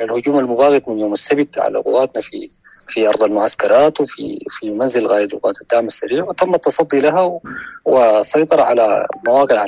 للهجوم 0.00 0.38
المباغت 0.38 0.88
من 0.88 0.99
يوم 0.99 1.12
السبت 1.12 1.58
على 1.58 1.78
قواتنا 1.78 2.23
في 2.23 2.50
في 2.88 3.08
أرض 3.08 3.23
المعسكرات 3.23 4.00
وفي 4.00 4.38
في 4.50 4.70
منزل 4.70 5.08
قائد 5.08 5.35
قوات 5.35 5.54
الدعم 5.62 5.87
السريع 5.87 6.25
وتم 6.25 6.54
التصدي 6.54 7.00
لها 7.00 7.40
والسيطره 7.85 8.62
على 8.62 9.06
مواقع 9.26 9.66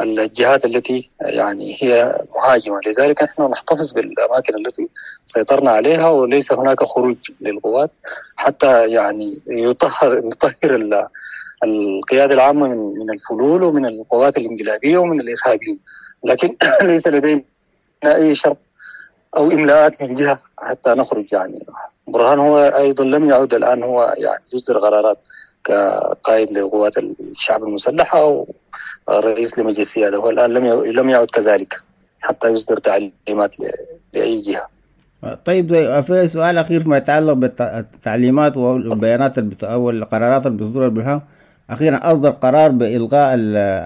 الجهات 0.00 0.64
التي 0.64 1.10
يعني 1.20 1.76
هي 1.80 2.22
مهاجمة. 2.36 2.80
لذلك 2.86 3.22
نحن 3.22 3.42
نحتفظ 3.42 3.92
بالأماكن 3.92 4.54
التي 4.54 4.88
سيطرنا 5.24 5.70
عليها 5.70 6.08
وليس 6.08 6.52
هناك 6.52 6.82
خروج 6.84 7.16
للقوات. 7.40 7.90
حتى 8.36 8.88
يعني 8.88 9.42
يطهر 9.46 10.20
نطهر 10.24 11.00
القيادة 11.64 12.34
العامة 12.34 12.68
من 12.68 13.10
الفلول 13.10 13.62
ومن 13.62 13.86
القوات 13.86 14.36
الانقلابية 14.36 14.98
ومن 14.98 15.20
الإرهابيين. 15.20 15.78
لكن 16.24 16.56
ليس 16.88 17.06
لدينا 17.06 17.42
أي 18.04 18.34
شرط 18.34 18.58
أو 19.36 19.50
إملاءات 19.50 20.02
من 20.02 20.14
جهة 20.14 20.38
حتى 20.58 20.90
نخرج 20.90 21.26
يعني. 21.32 21.66
برهان 22.06 22.38
هو 22.38 22.58
أيضا 22.58 23.04
لم 23.04 23.30
يعد 23.30 23.54
الآن 23.54 23.82
هو 23.82 24.14
يعني 24.18 24.44
يصدر 24.54 24.78
قرارات. 24.78 25.18
كقائد 25.64 26.50
لقوات 26.50 26.98
الشعب 26.98 27.64
المسلحه 27.64 28.20
أو 28.20 28.54
رئيس 29.10 29.58
لمجلس 29.58 29.78
السيادة 29.78 30.16
هو 30.16 30.30
الآن 30.30 30.50
لم 30.50 30.84
لم 30.84 31.10
يعد 31.10 31.26
كذلك 31.26 31.82
حتى 32.20 32.48
يصدر 32.48 32.78
تعليمات 32.78 33.56
لأي 34.14 34.40
جهة. 34.40 34.68
طيب 35.44 36.00
في 36.00 36.28
سؤال 36.28 36.58
أخير 36.58 36.80
فيما 36.80 36.96
يتعلق 36.96 37.32
بالتعليمات 37.32 38.56
والبيانات 38.56 39.64
أو 39.64 39.90
القرارات 39.90 40.46
اللي 40.46 40.58
بيصدرها 40.58 40.86
البرهان 40.86 41.20
أخيرا 41.70 42.00
أصدر 42.02 42.30
قرار 42.30 42.70
بإلغاء 42.70 43.36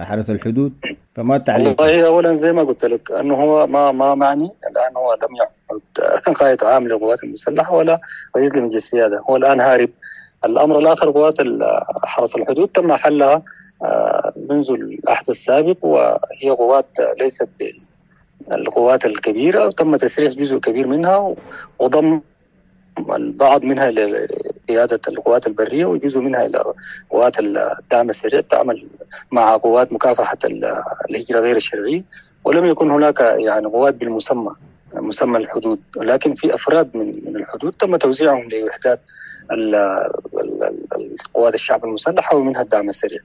حرس 0.03 0.29
الحدود. 0.29 0.73
فما 1.15 1.35
التعليق؟ 1.35 1.81
والله 1.81 2.07
اولا 2.07 2.33
زي 2.33 2.53
ما 2.53 2.63
قلت 2.63 2.85
لك 2.85 3.11
أنه 3.11 3.35
هو 3.35 3.67
ما 3.67 3.91
ما 3.91 4.15
معني. 4.15 4.49
الآن 4.71 4.97
هو 4.97 5.13
لم 5.13 5.35
يعد 5.35 6.35
قائد 6.35 6.63
عام 6.63 6.87
للقوات 6.87 7.23
المسلحة 7.23 7.73
ولا 7.73 7.99
رئيس 8.37 8.55
لمجلس 8.55 8.75
السيادة. 8.75 9.23
هو 9.29 9.35
الآن 9.35 9.61
هارب 9.61 9.89
الأمر 10.45 10.79
الآخر 10.79 11.11
قوات 11.11 11.37
حرس 12.03 12.35
الحدود 12.35 12.67
تم 12.67 12.93
حلها 12.93 13.41
منذ 14.49 14.71
العهد 14.71 15.29
السابق 15.29 15.85
وهي 15.85 16.49
قوات 16.49 16.85
ليست 17.19 17.49
القوات 18.51 19.05
الكبيرة 19.05 19.67
وتم 19.67 19.95
تسريح 19.95 20.33
جزء 20.33 20.57
كبير 20.57 20.87
منها 20.87 21.35
وضم 21.79 22.21
البعض 23.15 23.63
منها 23.63 23.91
لقيادة 23.91 24.99
القوات 25.07 25.47
البرية 25.47 25.85
وجزء 25.85 26.19
منها 26.19 26.45
إلى 26.45 26.63
قوات 27.09 27.39
الدعم 27.39 28.09
السريع 28.09 28.41
تعمل 28.41 28.89
مع 29.31 29.57
قوات 29.57 29.93
مكافحة 29.93 30.37
الهجرة 31.09 31.39
غير 31.39 31.55
الشرعية. 31.55 32.03
ولم 32.43 32.65
يكن 32.65 32.91
هناك 32.91 33.19
يعني 33.19 33.65
قوات 33.65 33.95
بالمسمى 33.95 34.51
مسمى 34.93 35.37
الحدود 35.37 35.79
ولكن 35.97 36.33
في 36.33 36.53
أفراد 36.53 36.97
من 36.97 37.05
من 37.25 37.35
الحدود 37.35 37.73
تم 37.73 37.95
توزيعهم 37.95 38.49
لوحدات 38.49 39.01
القوات 40.97 41.53
الشعب 41.53 41.85
المسلحة 41.85 42.35
ومنها 42.35 42.61
الدعم 42.61 42.89
السريع 42.89 43.19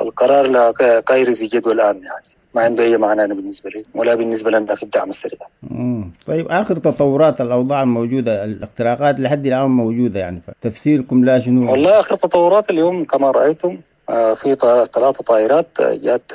القرار 0.00 0.46
لا 0.46 0.74
غير 1.10 1.30
ذي 1.30 1.46
جدوى 1.46 1.72
الآن 1.72 1.96
يعني 1.96 2.40
ما 2.54 2.62
عنده 2.62 2.84
أي 2.84 2.96
معنى 2.96 3.24
أنا 3.24 3.34
بالنسبة 3.34 3.70
لي 3.70 3.84
ولا 3.94 4.14
بالنسبة 4.14 4.50
لنا 4.50 4.74
في 4.74 4.82
الدعم 4.82 5.10
السريع. 5.10 5.38
مم. 5.62 6.12
طيب 6.26 6.46
آخر 6.50 6.76
تطورات 6.76 7.40
الأوضاع 7.40 7.82
الموجودة 7.82 8.44
الاختراقات 8.44 9.20
لحد 9.20 9.46
الآن 9.46 9.70
موجودة 9.70 10.20
يعني 10.20 10.42
تفسيركم 10.60 11.24
لا 11.24 11.38
شنو؟ 11.38 11.70
والله 11.70 12.00
آخر 12.00 12.16
تطورات 12.16 12.70
اليوم 12.70 13.04
كما 13.04 13.30
رأيتم 13.30 13.78
في 14.08 14.56
ثلاثة 14.94 15.24
طائرات 15.26 15.66
جات 15.80 16.32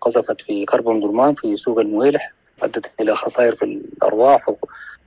قذفت 0.00 0.40
في 0.40 0.64
قرب 0.64 1.00
درمان 1.00 1.34
في 1.34 1.56
سوق 1.56 1.80
المويلح 1.80 2.32
أدت 2.62 2.90
إلى 3.00 3.14
خسائر 3.14 3.54
في 3.54 3.64
الأرواح 3.64 4.50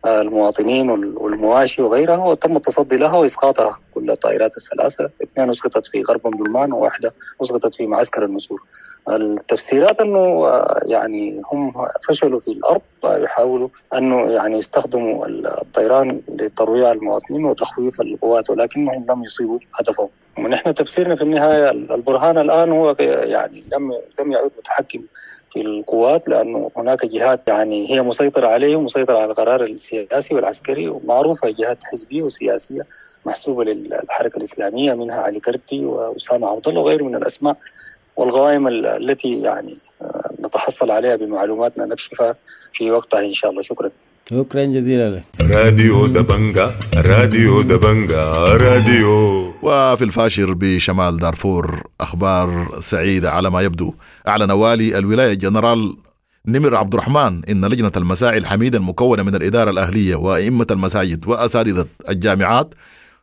المواطنين 0.06 0.90
والمواشي 0.90 1.82
وغيرها 1.82 2.26
وتم 2.26 2.56
التصدي 2.58 2.98
لها 2.98 3.18
وإسقاطها 3.18 3.80
كل 3.94 4.12
الطائرات 4.12 4.52
الثلاثة. 4.58 5.10
اثنين 5.24 5.50
أسقطت 5.50 5.86
في 5.86 6.02
غرب 6.02 6.28
ام 6.28 6.38
درمان 6.38 6.74
وواحدة 6.74 7.14
أسقطت 7.42 7.76
في 7.76 7.88
معسكر 7.88 8.26
النسور. 8.26 8.62
التفسيرات 9.10 10.00
أنه 10.00 10.46
يعني 10.86 11.42
هم 11.54 11.74
فشلوا 12.08 12.40
في 12.40 12.52
الأرض 12.52 12.82
يحاولوا 13.04 13.70
أنه 13.94 14.32
يعني 14.32 14.58
يستخدموا 14.58 15.26
الطيران 15.62 16.22
لترويع 16.30 16.92
المواطنين 16.92 17.46
وتخويف 17.46 18.02
القوات 18.02 18.50
ولكنهم 18.50 19.06
لم 19.10 19.24
يصيبوا 19.24 19.60
هدفهم. 19.76 20.10
ونحن 20.46 20.74
تفسيرنا 20.74 21.16
في 21.16 21.22
النهاية 21.22 21.72
البرهان 21.72 22.38
الآن 22.38 22.72
هو 22.72 22.96
يعني 23.00 23.64
لم 23.74 23.92
لم 24.20 24.32
يعد 24.32 24.52
متحكم 24.58 25.02
في 25.54 25.62
القوات 25.62 26.28
لأنه 26.28 26.72
هناك 26.78 27.06
جهات 27.06 27.42
يعني 27.48 27.92
هي 27.92 28.02
مسيطرة 28.02 28.48
عليه 28.48 28.76
ومسيطره 28.76 29.18
على 29.18 29.32
القرار 29.32 29.64
السياسي 29.64 30.36
والعسكري 30.36 30.88
ومعروفة 30.88 31.50
جهات 31.50 31.84
حزبية 31.84 32.22
وسياسية 32.22 32.82
محسوبة 33.26 33.64
للحركة 33.64 34.38
الإسلامية 34.38 34.94
منها 34.94 35.22
علي 35.22 35.40
كرتي 35.40 35.86
وأسامة 35.86 36.50
عبد 36.50 36.68
الله 36.68 36.82
وغيره 36.82 37.04
من 37.04 37.16
الأسماء 37.16 37.58
والقوائم 38.16 38.68
التي 38.68 39.42
يعني 39.42 39.78
نتحصل 40.40 40.92
عليها 40.92 41.16
بمعلوماتنا 41.16 41.86
نكشفها 41.86 42.36
في 42.74 42.92
وقتها 42.92 43.20
إن 43.20 43.34
شاء 43.34 43.52
الله. 43.52 43.62
شكرا. 43.62 43.92
شكرا 44.30 44.66
جزيلا 44.66 45.10
لك 45.10 45.24
راديو 45.42 46.08
دبنجا 46.08 46.72
راديو 46.96 47.62
دبنجا 47.62 48.32
راديو 48.34 49.40
وفي 49.62 50.04
الفاشر 50.04 50.54
بشمال 50.54 51.18
دارفور 51.18 51.84
أخبار 52.02 52.76
سعيدة 52.80 53.32
على 53.32 53.50
ما 53.50 53.62
يبدو. 53.62 53.94
أعلن 54.28 54.52
والي 54.52 54.98
الولاية 54.98 55.34
الجنرال 55.34 55.98
نمر 56.48 56.76
عبد 56.76 56.94
الرحمن 56.94 57.42
إن 57.50 57.66
لجنة 57.66 57.92
المساعي 57.98 58.38
الحميدة 58.38 58.78
المكونة 58.78 59.24
من 59.24 59.36
الإدارة 59.36 59.72
الأهلية 59.72 60.16
وأئمة 60.16 60.68
المساجد 60.72 61.28
وأساتذة 61.28 61.86
الجامعات 62.10 62.74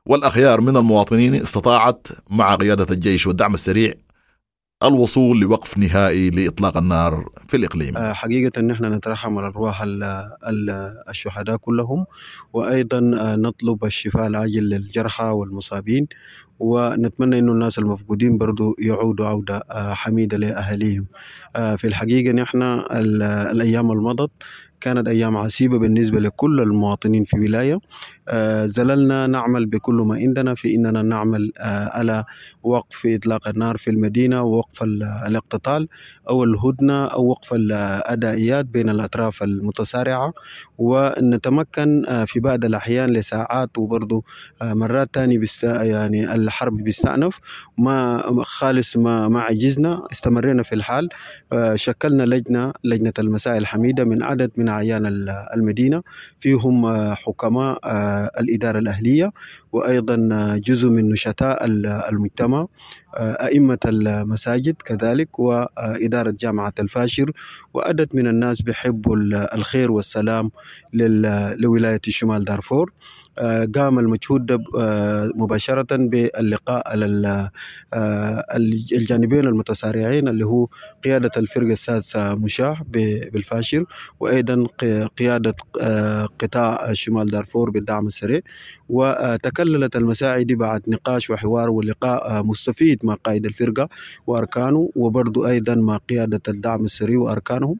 والأخيار 0.06 0.60
من 0.60 0.76
المواطنين 0.76 1.34
استطاعت 1.34 2.06
مع 2.30 2.54
قيادة 2.54 2.86
الجيش 2.94 3.26
والدعم 3.26 3.54
السريع 3.54 3.94
الوصول 4.84 5.40
لوقف 5.40 5.78
نهائي 5.78 6.30
لإطلاق 6.30 6.76
النار 6.76 7.28
في 7.48 7.56
الإقليم. 7.56 7.94
حقيقة 7.98 8.60
نحن 8.60 8.84
نترحم 8.84 9.38
على 9.38 9.46
أرواح 9.46 9.84
الشهداء 11.08 11.56
كلهم 11.56 12.06
وأيضا 12.52 13.00
نطلب 13.36 13.84
الشفاء 13.84 14.26
العاجل 14.26 14.62
للجرحى 14.62 15.24
والمصابين 15.24 16.06
ونتمنى 16.58 17.38
إنه 17.38 17.52
الناس 17.52 17.78
المفقودين 17.78 18.38
برضو 18.38 18.74
يعودوا 18.78 19.26
عودة 19.26 19.62
حميدة 19.72 20.36
لأهاليهم. 20.36 21.06
في 21.54 21.84
الحقيقة 21.84 22.32
نحن 22.32 22.62
الأيام 23.50 23.92
المضت 23.92 24.30
كانت 24.80 25.08
أيام 25.08 25.36
عسيبة 25.36 25.78
بالنسبة 25.78 26.20
لكل 26.20 26.60
المواطنين 26.60 27.24
في 27.24 27.36
ولاية. 27.36 27.78
زللنا 28.64 29.26
نعمل 29.26 29.66
بكل 29.66 29.94
ما 29.94 30.14
عندنا 30.14 30.54
في 30.54 30.74
أننا 30.74 31.02
نعمل 31.02 31.52
على 31.60 32.24
وقف 32.62 33.06
إطلاق 33.06 33.48
النار 33.48 33.76
في 33.76 33.90
المدينة 33.90 34.42
ووقف 34.42 34.82
الاقتتال 35.26 35.88
أو 36.28 36.44
الهدنة 36.44 37.06
أو 37.06 37.26
وقف 37.26 37.54
الأدائيات 37.54 38.64
بين 38.64 38.88
الأطراف 38.88 39.42
المتصارعة 39.42 40.32
ونتمكن 40.78 42.04
في 42.26 42.40
بعض 42.40 42.64
الأحيان 42.64 43.10
لساعات 43.10 43.78
وبرضو 43.78 44.24
مرات 44.62 45.14
تاني 45.14 45.38
بست 45.38 45.64
يعني 45.64 46.34
الحرب 46.34 46.76
بيستأنف. 46.76 47.40
ما 47.78 48.22
خالص 48.42 48.96
ما 48.96 49.28
ما 49.28 49.40
عجزنا 49.40 50.02
استمرينا 50.12 50.62
في 50.62 50.74
الحال. 50.74 51.08
شكلنا 51.74 52.22
لجنة 52.22 52.72
لجنة 52.84 53.12
المسائل 53.18 53.56
الحميدة 53.58 54.04
من 54.04 54.22
عدد 54.22 54.50
من 54.56 54.65
أعيان 54.68 55.06
المدينة. 55.56 56.02
فيهم 56.38 56.86
حكماء 57.14 57.78
الإدارة 58.40 58.78
الأهلية 58.78 59.32
وأيضا 59.72 60.16
جزء 60.56 60.88
من 60.88 61.08
نشطاء 61.08 61.64
المجتمع. 62.10 62.66
أئمة 63.18 63.78
المساجد 63.86 64.74
كذلك 64.84 65.38
وإدارة 65.38 66.34
جامعة 66.38 66.74
الفاشر 66.80 67.30
وعدد 67.74 68.16
من 68.16 68.26
الناس 68.26 68.62
بيحبوا 68.62 69.16
الخير 69.54 69.92
والسلام 69.92 70.50
لولاية 70.92 72.00
الشمال 72.08 72.44
دارفور. 72.44 72.92
قام 73.74 73.98
المجهود 73.98 74.58
مباشرة 75.36 75.96
باللقاء 75.96 76.82
على 76.90 77.50
الجانبين 78.92 79.46
المتصارعين 79.46 80.28
اللي 80.28 80.46
هو 80.46 80.68
قيادة 81.04 81.30
الفرقة 81.36 81.72
السادسة 81.72 82.34
مشاح 82.34 82.82
بالفاشر 83.32 83.84
وأيضا 84.20 84.66
قيادة 85.18 85.52
قطاع 86.38 86.92
شمال 86.92 87.30
دارفور 87.30 87.70
بالدعم 87.70 88.06
السريع. 88.06 88.40
وتكللت 88.88 89.96
المساعي 89.96 90.44
بعد 90.44 90.82
نقاش 90.88 91.30
وحوار 91.30 91.70
ولقاء 91.70 92.42
مستفيد 92.42 93.06
مع 93.06 93.14
قائد 93.14 93.46
الفرقة 93.46 93.88
وأركانه 94.26 94.90
وبرضو 94.96 95.46
أيضا 95.46 95.74
مع 95.74 95.96
قيادة 95.96 96.40
الدعم 96.48 96.84
السري 96.84 97.16
وأركانهم 97.16 97.76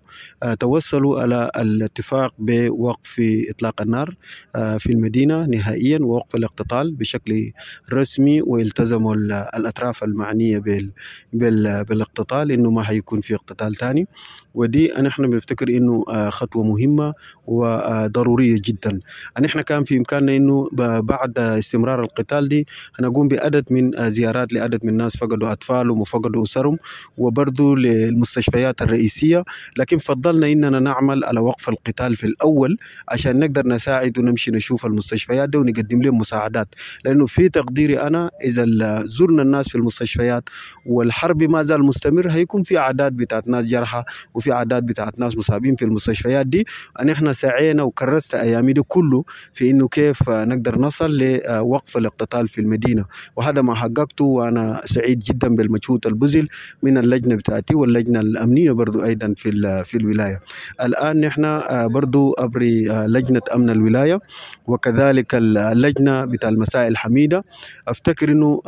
توصلوا 0.61 1.21
على 1.21 1.51
الاتفاق 1.57 2.35
بوقف 2.39 3.21
إطلاق 3.51 3.83
النار 3.83 4.17
في 4.55 4.87
المدينة 4.93 5.47
نهائيا 5.47 5.99
ووقف 6.03 6.35
الاقتتال 6.35 6.93
بشكل 6.93 7.51
رسمي 7.93 8.43
والتزموا 8.43 9.15
الأطراف 9.57 10.05
المعنية 10.05 10.59
بال 10.59 10.93
بال 11.33 11.85
بالاقتتال 11.85 12.53
إنه 12.53 12.71
ما 12.71 12.83
حيكون 12.83 13.21
في 13.21 13.35
اقتتال 13.35 13.75
تاني. 13.75 14.09
ودي 14.55 14.93
نحن 15.03 15.31
بنفتكر 15.31 15.69
إنه 15.69 16.05
خطوة 16.29 16.63
مهمة 16.65 17.15
وضرورية 17.47 18.57
جدا. 18.65 19.01
نحن 19.41 19.61
كان 19.61 19.85
في 19.85 19.97
إمكاننا 19.97 20.37
إنه 20.37 20.69
بعد 21.01 21.39
استمرار 21.39 22.03
القتال 22.05 22.49
دي 22.49 22.67
هنقوم 22.99 23.29
بعدد 23.29 23.65
من 23.73 24.11
زيارات 24.11 24.53
لعدد 24.53 24.85
من 24.85 24.91
الناس 24.91 25.17
فقدوا 25.17 25.53
أطفالهم 25.53 26.01
وفقدوا 26.01 26.43
أسرهم 26.43 26.79
وبرضو 27.19 27.75
للمستشفيات 27.75 28.83
الرئيسية. 28.83 29.45
لكن 29.79 29.99
فضلنا 29.99 30.53
إننا 30.53 30.81
نعمل 30.81 31.25
على 31.25 31.41
وقف 31.41 31.69
القتال 31.69 32.17
في 32.17 32.25
الأول 32.27 32.77
عشان 33.09 33.39
نقدر 33.39 33.67
نساعد 33.69 34.19
ونمشي 34.19 34.51
نشوف 34.51 34.87
المستشفيات 34.87 35.49
دي 35.49 35.59
ونقدم 35.59 36.03
لهم 36.03 36.19
مساعدات. 36.19 36.69
لأنه 37.05 37.27
في 37.27 37.49
تقديري 37.49 38.01
أنا 38.01 38.31
إذا 38.45 38.65
زرنا 39.07 39.43
الناس 39.43 39.69
في 39.69 39.75
المستشفيات 39.75 40.45
والحرب 40.87 41.43
ما 41.43 41.63
زال 41.63 41.85
مستمر 41.85 42.31
هيكون 42.31 42.63
في 42.63 42.79
أعداد 42.79 43.13
بتاعت 43.13 43.49
ناس 43.49 43.67
جرحى 43.67 44.05
وفي 44.35 44.53
أعداد 44.53 44.87
بتاعت 44.87 45.19
ناس 45.19 45.37
مصابين 45.37 45.77
في 45.77 45.85
المستشفيات 45.85 46.47
دي. 46.47 46.67
نحن 47.05 47.33
سعينا 47.33 47.83
وكرست 47.83 48.35
أيامي 48.35 48.73
دي 48.73 48.83
كله 48.83 49.25
في 49.55 49.71
إنه 49.71 49.89
كيف 49.89 50.31
نقدر 50.31 50.79
نصل 50.87 51.19
لوقف 51.19 51.97
الاقتتال 51.97 52.49
في 52.49 52.61
المدينة. 52.61 53.05
وهذا 53.37 53.63
ما 53.63 53.75
حققته 53.75 54.25
وأنا 54.25 54.81
سعيد 54.85 55.19
جدا 55.19 55.49
بالمجهود 55.49 56.07
البذل 56.07 56.49
من 56.83 56.99
اللجنة 56.99 57.35
بتاعتي 57.35 57.75
واللجنة 57.75 58.21
الأمنية 58.21 58.73
برضو 58.73 59.05
أيضا 59.05 59.35
في 59.37 59.83
في 59.85 59.97
الولاية. 59.97 60.41
الآن 60.83 61.21
نحن 61.21 61.61
برضو 61.89 62.33
أبري 62.33 62.85
لجنة 62.89 63.41
أمن 63.55 63.71
الولاية 63.71 64.21
وكذلك 64.67 65.35
اللجنة 65.35 66.25
بتاع 66.25 66.49
المسائل 66.49 66.93
الحميدة. 66.93 67.45
أفتكر 67.89 68.33
إنه 68.33 68.63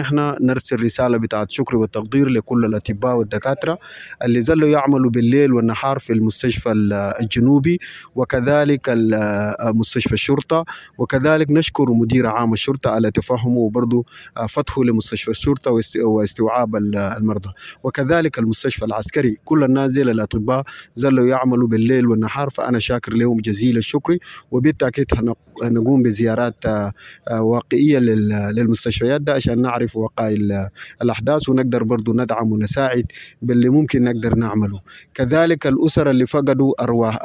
نحن 0.00 0.34
نرسل 0.40 0.82
رسالة 0.82 1.18
بتاعت 1.18 1.50
شكر 1.50 1.76
والتقدير 1.76 2.28
لكل 2.28 2.64
الأطباء 2.64 3.16
والدكاترة 3.16 3.78
اللي 4.24 4.40
زلوا 4.40 4.68
يعملوا 4.68 5.10
بالليل 5.10 5.52
والنهار 5.52 5.98
في 5.98 6.12
المستشفى 6.12 6.72
الجنوبي 7.20 7.78
وكذلك 8.14 8.94
مستشفى 9.74 10.12
الشرطة 10.12 10.64
وكذلك 10.98 11.50
نشكر 11.62 11.92
مدير 11.92 12.26
عام 12.26 12.52
الشرطة 12.52 12.90
على 12.90 13.10
تفهمه 13.10 13.58
وبرضه 13.58 14.04
فتحه 14.48 14.84
لمستشفى 14.84 15.30
الشرطة 15.30 15.70
واستوعاب 16.04 16.76
المرضى. 16.76 17.48
وكذلك 17.82 18.38
المستشفى 18.38 18.84
العسكري 18.84 19.36
كل 19.44 19.64
الناس 19.64 19.92
دي 19.92 20.02
الأطباء 20.02 20.62
زلوا 20.94 21.26
يعملوا 21.26 21.68
بالليل 21.68 22.06
والنهار 22.06 22.50
فأنا 22.50 22.78
شاكر 22.78 23.12
لهم 23.14 23.40
جزيل 23.40 23.76
الشكر. 23.76 24.18
وبالتأكيد 24.50 25.06
نقوم 25.64 26.02
بزيارات 26.02 26.64
واقعية 27.40 27.98
للمستشفيات 28.56 29.20
ده 29.20 29.32
عشان 29.32 29.62
نعرف 29.62 29.96
وقائع 29.96 30.36
الأحداث 31.02 31.48
ونقدر 31.48 31.82
برضو 31.84 32.12
ندعم 32.12 32.52
ونساعد 32.52 33.06
باللي 33.42 33.68
ممكن 33.68 34.04
نقدر 34.04 34.34
نعمله. 34.34 34.80
كذلك 35.14 35.66
الأسر 35.66 36.10
اللي 36.10 36.26
فقدوا 36.26 36.82
أرواح 36.82 37.18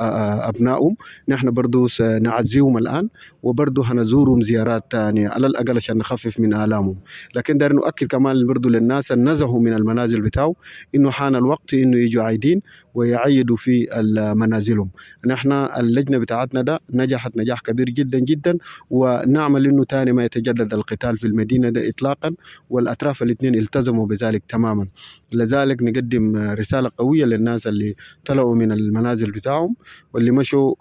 أبنائهم 0.49 0.95
نحن 1.29 1.51
برضو 1.51 1.87
سنعزيهم 1.87 2.77
الآن. 2.77 3.09
وبرضو 3.43 3.83
هنزورهم 4.27 4.41
زيارات 4.41 4.91
تانية. 4.91 5.29
على 5.29 5.47
الأقل 5.47 5.75
عشان 5.75 5.97
نخفف 5.97 6.39
من 6.39 6.53
آلامهم. 6.53 6.99
لكن 7.35 7.57
دار 7.57 7.73
نؤكد 7.73 8.07
كمان 8.07 8.47
برضو 8.47 8.69
للناس 8.69 9.11
النزهوا 9.11 9.59
من 9.59 9.73
المنازل 9.73 10.21
بتاعه 10.21 10.53
إنه 10.95 11.11
حان 11.11 11.35
الوقت 11.35 11.73
إنه 11.73 11.97
يجوا 11.97 12.23
عايدين 12.23 12.61
ويعيدوا 12.93 13.55
في 13.55 13.87
منازلهم 14.35 14.89
نحن 15.27 15.51
اللجنة 15.51 16.17
بتاعتنا 16.17 16.61
ده 16.61 16.79
نجحت 16.93 17.37
نجاح 17.37 17.61
كبير 17.61 17.89
جدا 17.89 18.19
جدا 18.19 18.57
ونعمل 18.89 19.65
إنه 19.65 19.83
تاني 19.83 20.11
ما 20.13 20.25
يتجدد 20.25 20.73
القتال 20.73 21.17
في 21.17 21.27
المدينة 21.27 21.69
ده 21.69 21.89
اطلاقا 21.89 22.31
والأطراف 22.69 23.23
الاثنين 23.23 23.55
التزموا 23.55 24.05
بذلك 24.07 24.43
تماما. 24.47 24.87
لذلك 25.33 25.83
نقدم 25.83 26.35
رسالة 26.37 26.91
قوية 26.97 27.25
للناس 27.25 27.67
اللي 27.67 27.95
طلعوا 28.25 28.55
من 28.55 28.71
المنازل 28.71 29.31
بتاعهم 29.31 29.75
واللي 30.13 30.31
مشوا 30.31 30.73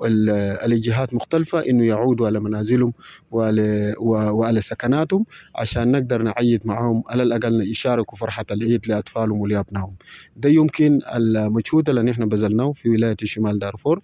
الجهات 0.67 1.15
مختلفة 1.15 1.59
إنه 1.71 1.85
يعودوا 1.85 2.27
على 2.27 2.41
منازلهم 2.41 2.93
وعلى, 3.37 4.61
سكناتهم 4.61 5.25
عشان 5.57 5.93
نقدر 5.93 6.23
نعيد 6.23 6.67
معهم 6.67 7.03
على 7.09 7.23
الأقل 7.23 7.71
يشاركوا 7.71 8.19
فرحة 8.19 8.45
العيد 8.51 8.89
لأطفالهم 8.89 9.41
ولأبنائهم. 9.41 9.95
ده 10.37 10.49
يمكن 10.49 10.99
المجهود 11.15 11.89
اللي 11.89 12.03
نحن 12.03 12.29
بذلناه 12.29 12.73
في 12.73 12.89
ولاية 12.89 13.17
شمال 13.25 13.59
دارفور. 13.59 14.01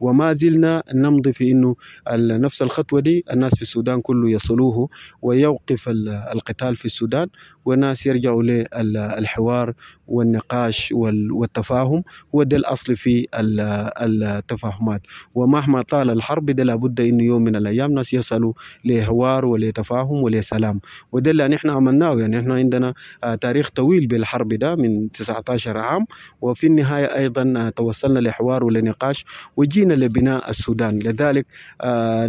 وما 0.00 0.32
زلنا 0.32 0.82
نمضي 0.94 1.32
في 1.32 1.50
إنه 1.50 1.76
نفس 2.16 2.62
الخطوة 2.62 3.00
دي 3.00 3.24
الناس 3.32 3.54
في 3.54 3.62
السودان 3.62 4.00
كله 4.00 4.30
يصلوه 4.30 4.88
ويوقف 5.22 5.88
القتال 6.32 6.76
في 6.76 6.84
السودان 6.84 7.28
والناس 7.64 8.06
يرجعوا 8.06 8.42
للحوار 8.42 9.72
والنقاش 10.08 10.92
والتفاهم. 11.30 12.02
هو 12.34 12.42
ده 12.42 12.56
الأصل 12.56 12.96
في 12.96 13.26
التفاهمات. 13.34 15.00
ومهما 15.34 15.82
طال 15.82 16.10
الحرب 16.10 16.50
ده 16.50 16.64
لابد 16.64 17.00
إنه 17.00 17.24
يوم 17.24 17.42
من 17.44 17.56
الأيام 17.56 17.92
ناس 17.92 18.14
يصلوا 18.14 18.52
لحوار 18.84 19.44
ولتفاهم 19.46 20.22
ولسلام. 20.22 20.80
وده 21.12 21.30
اللي 21.30 21.48
نحن 21.48 21.70
عملناه 21.70 22.14
يعني 22.20 22.38
إحنا 22.40 22.54
عندنا 22.54 22.94
تاريخ 23.40 23.70
طويل 23.70 24.06
بالحرب 24.06 24.48
ده 24.54 24.74
من 24.74 25.12
19 25.12 25.76
عام 25.76 26.06
وفي 26.40 26.66
النهاية 26.66 27.04
أيضا 27.16 27.70
توصلنا 27.76 28.18
لحوار 28.18 28.64
ولنقاش 28.64 29.24
وجينا 29.56 29.94
لبناء 29.94 30.50
السودان. 30.50 30.98
لذلك 30.98 31.46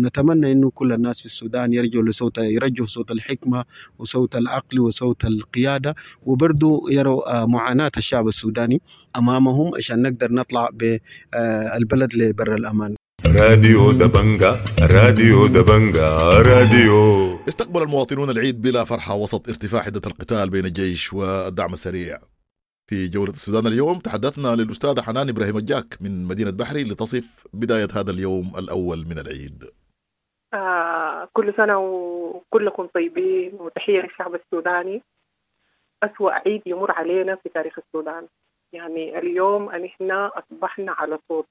نتمنى 0.01 0.51
إنه 0.51 0.69
كل 0.69 0.93
الناس 0.93 1.19
في 1.19 1.25
السودان 1.25 1.73
يرجعوا 1.73 2.03
لصوت 2.03 2.37
يرجعوا 2.37 2.87
صوت 2.87 3.11
الحكمة 3.11 3.65
وصوت 3.99 4.35
العقل 4.35 4.79
وصوت 4.79 5.25
القيادة 5.25 5.95
وبرضو 6.25 6.89
يروا 6.89 7.45
معاناة 7.45 7.91
الشعب 7.97 8.27
السوداني 8.27 8.81
أمامهم 9.17 9.75
عشان 9.75 10.01
نقدر 10.01 10.31
نطلع 10.31 10.69
بالبلد 10.73 12.15
لبر 12.15 12.55
الأمان. 12.55 12.95
راديو 13.39 13.91
دبنجا 13.91 14.55
راديو 14.81 15.47
دبنجا 15.47 16.17
راديو. 16.49 17.39
استقبل 17.47 17.81
المواطنون 17.81 18.29
العيد 18.29 18.61
بلا 18.61 18.83
فرحة 18.83 19.15
وسط 19.15 19.49
ارتفاع 19.49 19.81
حدة 19.81 20.01
القتال 20.07 20.49
بين 20.49 20.65
الجيش 20.65 21.13
والدعم 21.13 21.73
السريع. 21.73 22.19
في 22.87 23.07
جولة 23.07 23.31
السودان 23.31 23.67
اليوم 23.67 23.99
تحدثنا 23.99 24.55
للأستاذة 24.55 25.01
حنان 25.01 25.29
إبراهيم 25.29 25.57
الجاك 25.57 25.97
من 26.01 26.25
مدينة 26.25 26.51
بحري 26.51 26.83
لتصف 26.83 27.43
بداية 27.53 27.87
هذا 27.93 28.11
اليوم 28.11 28.51
الأول 28.57 28.97
من 29.09 29.19
العيد. 29.19 29.63
آه 30.53 31.29
كل 31.33 31.53
سنة 31.57 31.77
وكلكم 31.77 32.87
طيبين 32.93 33.53
وتحية 33.53 34.01
للشعب 34.01 34.35
السوداني. 34.35 35.03
أسوأ 36.03 36.31
عيد 36.31 36.61
يمر 36.65 36.91
علينا 36.91 37.35
في 37.35 37.49
تاريخ 37.49 37.79
السودان. 37.79 38.27
يعني 38.73 39.19
اليوم 39.19 39.69
أن 39.69 39.85
إحنا 39.85 40.31
أصبحنا 40.35 40.91
على 40.91 41.19
صوت. 41.29 41.47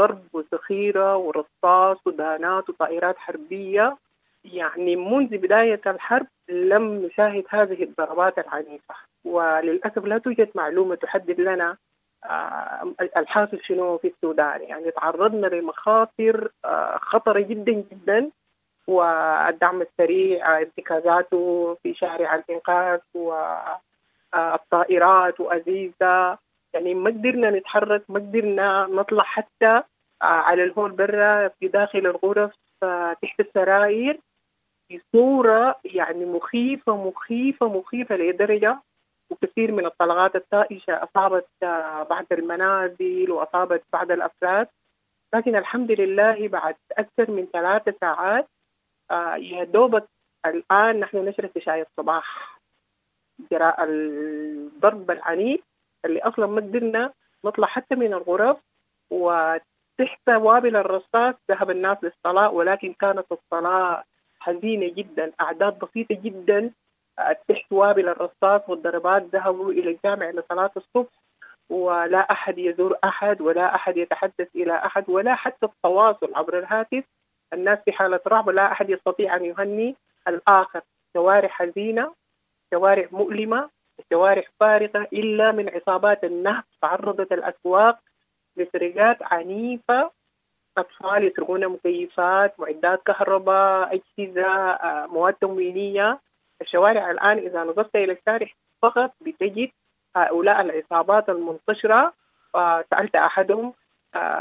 ضرب 0.00 0.22
وذخيرة 0.32 1.16
ورصاص 1.16 1.96
ودانات 2.06 2.68
وطائرات 2.70 3.18
حربية. 3.18 3.96
يعني 4.44 4.96
منذ 4.96 5.38
بداية 5.38 5.80
الحرب 5.86 6.26
لم 6.48 7.06
نشاهد 7.06 7.44
هذه 7.48 7.82
الضربات 7.82 8.38
العنيفة 8.38 8.94
وللأسف 9.24 10.04
لا 10.04 10.18
توجد 10.18 10.48
معلومة 10.54 10.94
تحدد 10.94 11.40
لنا 11.40 11.76
الحاصل 13.16 13.58
شنو 13.62 13.98
في 13.98 14.08
السودان. 14.08 14.62
يعني 14.62 14.90
تعرضنا 14.90 15.46
لمخاطر 15.46 16.50
خطرة 16.96 17.40
جدا 17.40 17.72
جدا 17.72 18.30
والدعم 18.86 19.82
السريع 19.82 20.58
ارتكازاته 20.58 21.76
في 21.82 21.94
شارع 21.94 22.34
الإنقاذ 22.34 23.00
والطائرات 24.34 25.40
وأزيزة 25.40 26.38
يعني 26.74 26.94
ما 26.94 27.10
قدرنا 27.10 27.50
نتحرك 27.50 28.04
ما 28.08 28.18
قدرنا 28.18 28.86
نطلع 28.86 29.22
حتى 29.22 29.82
على 30.22 30.64
الهول 30.64 30.92
برا 30.92 31.48
في 31.48 31.68
داخل 31.68 31.98
الغرف 31.98 32.52
تحت 33.22 33.40
السراير 33.40 34.20
بصورة 34.92 35.80
يعني 35.84 36.24
مخيفة 36.24 36.96
مخيفة 36.96 37.68
مخيفة 37.68 38.16
لدرجة 38.16 38.82
وكثير 39.30 39.72
من 39.72 39.86
الطلقات 39.86 40.36
الطائشة 40.36 40.92
أصابت 41.02 41.46
بعض 42.10 42.26
المنازل 42.32 43.30
وأصابت 43.30 43.82
بعض 43.92 44.10
الأفراد. 44.10 44.68
لكن 45.34 45.56
الحمد 45.56 45.92
لله 45.92 46.48
بعد 46.48 46.76
أكثر 46.92 47.30
من 47.30 47.46
ثلاثة 47.52 47.94
ساعات 48.00 48.48
يا 49.36 49.64
دوبك 49.64 50.08
الآن 50.46 51.00
نحن 51.00 51.16
نشرب 51.16 51.50
في 51.50 51.60
شاي 51.60 51.82
الصباح 51.82 52.58
جراء 53.50 53.84
الضرب 53.84 55.10
العنيف. 55.10 55.60
اللي 56.04 56.20
أصلا 56.20 56.46
ما 56.46 56.60
قدرنا 56.60 57.12
نطلع 57.44 57.66
حتى 57.66 57.94
من 57.94 58.14
الغرف 58.14 58.56
وتحت 59.10 60.28
وابل 60.28 60.76
الرصاص 60.76 61.34
ذهب 61.50 61.70
الناس 61.70 61.98
للصلاة 62.02 62.50
ولكن 62.50 62.92
كانت 62.92 63.26
الصلاة 63.32 64.04
حزينة 64.40 64.92
جدا 64.94 65.32
أعداد 65.40 65.78
بسيطة 65.78 66.14
جدا 66.14 66.70
تحت 67.48 67.72
وابل 67.72 68.08
الرصاص 68.08 68.60
والضربات 68.68 69.22
ذهبوا 69.32 69.72
إلى 69.72 69.90
الجامع 69.90 70.30
لصلاة 70.30 70.70
الصبح 70.76 71.12
ولا 71.70 72.18
أحد 72.18 72.58
يزور 72.58 72.96
أحد 73.04 73.40
ولا 73.40 73.74
أحد 73.74 73.96
يتحدث 73.96 74.48
إلى 74.56 74.74
أحد 74.74 75.04
ولا 75.10 75.34
حتى 75.34 75.66
التواصل 75.66 76.34
عبر 76.34 76.58
الهاتف. 76.58 77.04
الناس 77.52 77.78
في 77.84 77.92
حالة 77.92 78.20
رعب 78.26 78.48
لا 78.48 78.72
أحد 78.72 78.90
يستطيع 78.90 79.36
أن 79.36 79.44
يهني 79.44 79.96
الآخر. 80.28 80.80
شوارع 81.16 81.48
حزينة 81.48 82.14
شوارع 82.74 83.08
مؤلمة 83.12 83.70
شوارع 84.12 84.42
فارغة 84.60 85.08
إلا 85.12 85.52
من 85.52 85.68
عصابات 85.68 86.24
النهب 86.24 86.64
تعرضت 86.82 87.32
الأسواق 87.32 87.98
لسرقات 88.56 89.18
عنيفة. 89.22 90.10
أطفال 90.78 91.24
يسرقون 91.24 91.68
مكيفات 91.68 92.60
معدات 92.60 93.02
كهرباء 93.06 94.00
أجهزة 94.18 94.78
مواد 95.06 95.34
تموينية 95.34 96.20
الشوارع 96.60 97.10
الآن 97.10 97.38
إذا 97.38 97.64
نظرت 97.64 97.96
إلى 97.96 98.12
الشارع 98.12 98.46
فقط 98.82 99.12
بتجد 99.20 99.70
هؤلاء 100.16 100.60
العصابات 100.60 101.28
المنتشرة. 101.28 102.12
سألت 102.90 103.16
أحدهم 103.16 103.72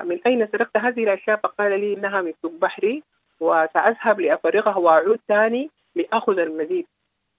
من 0.03 0.19
أين 0.25 0.47
سرقت 0.47 0.77
هذه 0.77 1.03
الأشياء؟ 1.03 1.39
فقال 1.43 1.79
لي 1.79 1.93
إنها 1.93 2.21
من 2.21 2.33
سوق 2.41 2.51
بحري 2.51 3.03
وسأذهب 3.39 4.19
لأفرغها 4.21 4.77
وأعود 4.77 5.19
ثاني 5.27 5.69
لأخذ 5.95 6.39
المزيد. 6.39 6.85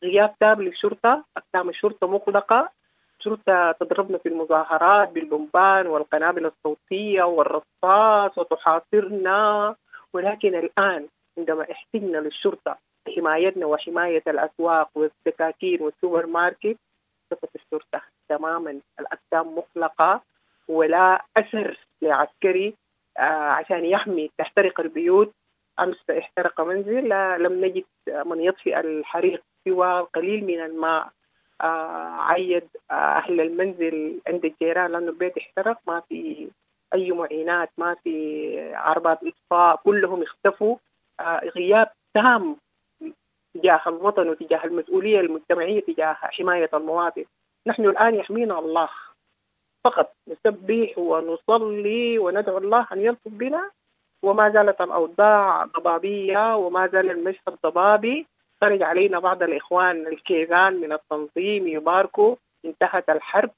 غياب 0.02 0.34
تام 0.40 0.62
للشرطة 0.62 1.24
أقسام 1.36 1.68
الشرطة 1.68 2.06
مغلقة. 2.06 2.70
الشرطة 3.18 3.72
تضربنا 3.72 4.18
في 4.18 4.28
المظاهرات 4.28 5.08
بالبنبان 5.08 5.86
والقنابل 5.86 6.46
الصوتية 6.46 7.22
والرصاص 7.22 8.38
وتحاصرنا. 8.38 9.76
ولكن 10.12 10.54
الآن 10.54 11.08
عندما 11.38 11.72
احتجنا 11.72 12.18
للشرطة 12.18 12.78
حمايتنا 13.16 13.66
وحماية 13.66 14.22
الأسواق 14.26 14.90
والسكاكين 14.94 15.82
والسوبر 15.82 16.26
ماركت 16.26 16.76
سقط 17.30 17.50
الشرطة 17.54 18.02
تماما. 18.28 18.80
الأقسام 19.00 19.54
مغلقة. 19.54 20.20
ولا 20.68 21.24
أثر 21.36 21.78
لعسكري 22.02 22.74
آه 23.18 23.50
عشان 23.50 23.84
يحمي 23.84 24.30
تحترق 24.38 24.80
البيوت. 24.80 25.32
أمس 25.80 26.10
احترق 26.10 26.60
منزل 26.60 27.08
لم 27.42 27.64
نجد 27.64 27.84
من 28.08 28.40
يطفئ 28.40 28.80
الحريق 28.80 29.42
سوى 29.64 30.00
قليل 30.00 30.44
من 30.44 30.60
الماء 30.60 31.08
آه 31.60 32.16
عيد 32.20 32.68
آه 32.90 32.94
أهل 32.94 33.40
المنزل 33.40 34.20
عند 34.26 34.44
الجيران 34.44 34.92
لأنه 34.92 35.08
البيت 35.08 35.38
احترق 35.38 35.78
ما 35.86 36.02
في 36.08 36.48
أي 36.94 37.12
معينات 37.12 37.70
ما 37.78 37.96
في 38.04 38.74
عربات 38.74 39.18
إطفاء 39.24 39.76
كلهم 39.84 40.22
اختفوا. 40.22 40.76
آه 41.20 41.40
غياب 41.56 41.90
تام 42.14 42.56
تجاه 43.54 43.80
الوطن 43.86 44.28
وتجاه 44.28 44.64
المسؤولية 44.64 45.20
المجتمعية 45.20 45.80
تجاه 45.80 46.12
حماية 46.12 46.70
المواطن. 46.74 47.24
نحن 47.66 47.84
الآن 47.86 48.14
يحمينا 48.14 48.58
الله. 48.58 48.88
فقط 49.84 50.12
نسبح 50.28 50.98
ونصلي 50.98 52.18
وندعو 52.18 52.58
الله 52.58 52.86
أن 52.92 53.00
يلطف 53.00 53.28
بنا. 53.28 53.70
وما 54.24 54.50
زالت 54.50 54.80
الأوضاع 54.80 55.64
ضبابية 55.64 56.56
وما 56.56 56.86
زال 56.86 57.10
المشهد 57.10 57.58
ضبابي. 57.66 58.26
خرج 58.60 58.82
علينا 58.82 59.18
بعض 59.18 59.42
الإخوان 59.42 60.06
الكيزان 60.06 60.80
من 60.80 60.92
التنظيم 60.92 61.68
يباركوا. 61.68 62.36
انتهت 62.64 63.10
الحرب. 63.10 63.50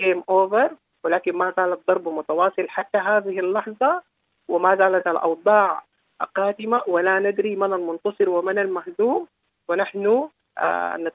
جيم 0.00 0.24
أوفر 0.30 0.70
ولكن 1.04 1.32
ما 1.36 1.54
زال 1.56 1.72
الضرب 1.72 2.08
متواصل 2.08 2.68
حتى 2.68 2.98
هذه 2.98 3.40
اللحظة. 3.40 4.02
وما 4.48 4.76
زالت 4.76 5.06
الأوضاع 5.06 5.84
قادمة. 6.34 6.82
ولا 6.86 7.18
ندري 7.18 7.56
من 7.56 7.72
المنتصر 7.72 8.28
ومن 8.28 8.58
المهزوم. 8.58 9.26
ونحن 9.68 10.28
آه 10.58 11.12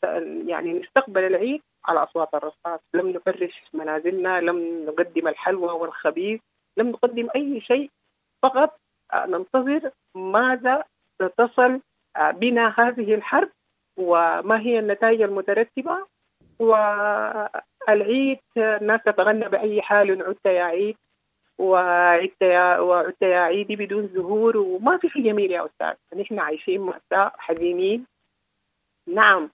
يعني 0.47 0.73
نستقبل 0.73 1.23
العيد 1.23 1.61
على 1.85 2.03
أصوات 2.03 2.29
الرصاص. 2.33 2.79
لم 2.93 3.09
نفرش 3.09 3.63
منازلنا. 3.73 4.41
لم 4.41 4.85
نقدم 4.85 5.27
الحلوى 5.27 5.71
والخبيث. 5.71 6.41
لم 6.77 6.89
نقدم 6.89 7.27
أي 7.35 7.61
شيء 7.61 7.89
فقط. 8.43 8.79
ننتظر 9.15 9.91
ماذا 10.15 10.83
ستصل 11.21 11.79
بنا 12.33 12.73
هذه 12.77 13.15
الحرب 13.15 13.49
وما 13.97 14.59
هي 14.59 14.79
النتائج 14.79 15.21
المترتبة. 15.21 16.05
العيد 17.89 18.39
الناس 18.57 19.01
تتغنى 19.05 19.49
بأي 19.49 19.81
حال 19.81 20.23
عدت 20.23 20.45
يا 20.45 20.63
عيد 20.63 20.97
وعدت 21.57 22.41
يا 22.41 22.79
وعدت 22.79 23.21
يا 23.21 23.39
عيدي 23.39 23.75
بدون 23.75 24.07
زهور 24.07 24.57
وما 24.57 24.97
في 24.97 25.09
شيء 25.09 25.23
جميل 25.23 25.51
يا 25.51 25.65
أستاذ. 25.65 26.21
نحن 26.21 26.39
عايشين 26.39 26.81
مأساة 26.81 27.31
حزينين. 27.37 28.05
نعم 29.07 29.49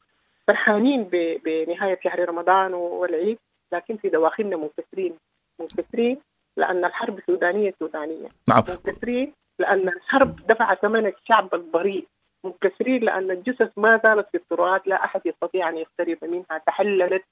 فرحانين 0.47 1.03
بنهاية 1.45 1.99
شهر 2.03 2.29
رمضان 2.29 2.73
والعيد 2.73 3.37
لكن 3.73 3.97
في 3.97 4.09
دواخلنا 4.09 4.57
منكسرين 4.57 5.17
منكسرين 5.59 6.17
لأن 6.57 6.85
الحرب 6.85 7.19
سودانية 7.27 7.73
سودانية 7.79 8.29
نعم. 8.47 8.63
منكسرين 8.69 9.33
لأن 9.59 9.89
الحرب 9.89 10.47
دفع 10.47 10.73
ثمن 10.73 11.05
الشعب 11.05 11.55
الضريب 11.55 12.05
منكسرين 12.43 13.03
لأن 13.03 13.31
الجثث 13.31 13.71
ما 13.77 13.99
زالت 14.03 14.27
في 14.31 14.37
التراث 14.37 14.81
لا 14.85 15.05
أحد 15.05 15.21
يستطيع 15.25 15.69
أن 15.69 15.77
يقترب 15.77 16.17
منها 16.21 16.57
تحللت 16.67 17.23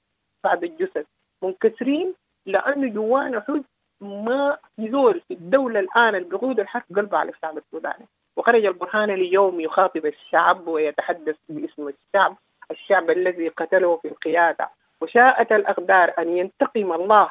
بعد 0.44 0.64
الجثث. 0.64 1.06
منكسرين 1.42 2.14
لأنه 2.46 2.88
جوانا 2.88 3.40
حزن 3.40 3.64
ما 4.00 4.58
يزول 4.78 5.20
في 5.28 5.34
الدولة 5.34 5.80
الآن 5.80 6.14
اللي 6.14 6.28
بيقود 6.28 6.60
الحرب 6.60 6.82
قلبه 6.96 7.18
على 7.18 7.30
الشعب 7.30 7.58
السوداني. 7.58 8.06
وخرج 8.36 8.64
البرهان 8.64 9.10
اليوم 9.10 9.60
يخاطب 9.60 10.06
الشعب 10.06 10.68
ويتحدث 10.68 11.36
باسم 11.48 11.88
الشعب 11.88 12.36
الشعب 12.70 13.10
الذي 13.10 13.48
قتله 13.48 13.96
في 13.96 14.08
القيادة. 14.08 14.70
وشاءت 15.00 15.52
الأقدار 15.52 16.12
أن 16.18 16.28
ينتقم 16.28 16.92
الله 16.92 17.30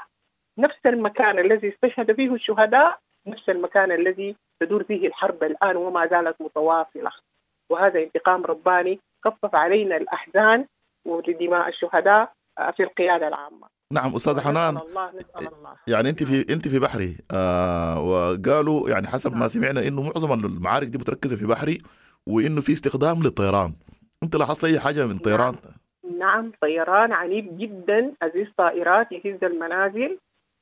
نفس 0.57 0.79
المكان 0.85 1.39
الذي 1.39 1.69
استشهد 1.69 2.15
فيه 2.15 2.33
الشهداء 2.33 2.99
نفس 3.27 3.49
المكان 3.49 3.91
الذي 3.91 4.35
تدور 4.59 4.83
فيه 4.83 5.07
الحرب 5.07 5.43
الآن 5.43 5.75
وما 5.75 6.07
زالت 6.07 6.41
متواصلة. 6.41 7.11
وهذا 7.69 7.99
انتقام 7.99 8.43
رباني 8.45 8.99
خفف 9.25 9.55
علينا 9.55 9.97
الأحزان 9.97 10.65
ولدماء 11.05 11.69
الشهداء 11.69 12.33
آه، 12.59 12.71
في 12.71 12.83
القيادة 12.83 13.27
العامة. 13.27 13.67
نعم 13.93 14.15
أستاذ 14.15 14.39
حنان. 14.41 14.73
نسأل 14.73 14.87
الله 14.87 15.07
نسأل 15.09 15.53
الله. 15.53 15.75
يعني 15.87 16.09
أنت 16.09 16.23
في 16.23 16.53
أنت 16.53 16.67
في 16.67 16.79
بحري 16.79 17.17
آه 17.31 18.01
وقالوا 18.01 18.89
يعني 18.89 19.07
حسب 19.07 19.35
ما 19.35 19.47
سمعنا 19.47 19.87
إنه 19.87 20.01
معظم 20.03 20.33
المعارك 20.33 20.87
دي 20.87 20.97
متركزة 20.97 21.35
في 21.35 21.45
بحري 21.45 21.81
وإنه 22.27 22.61
في 22.61 22.71
استخدام 22.71 23.23
للطيران. 23.23 23.73
أنت 24.23 24.35
لاحظت 24.35 24.63
أي 24.65 24.79
حاجة 24.79 25.05
من 25.05 25.17
طيران؟ 25.17 25.55
نعم 26.19 26.51
طيران 26.61 27.13
عنيف 27.13 27.45
جدا 27.45 28.13
أزيز 28.21 28.47
طائرات 28.57 29.11
يهز 29.11 29.43
المنازل 29.43 30.17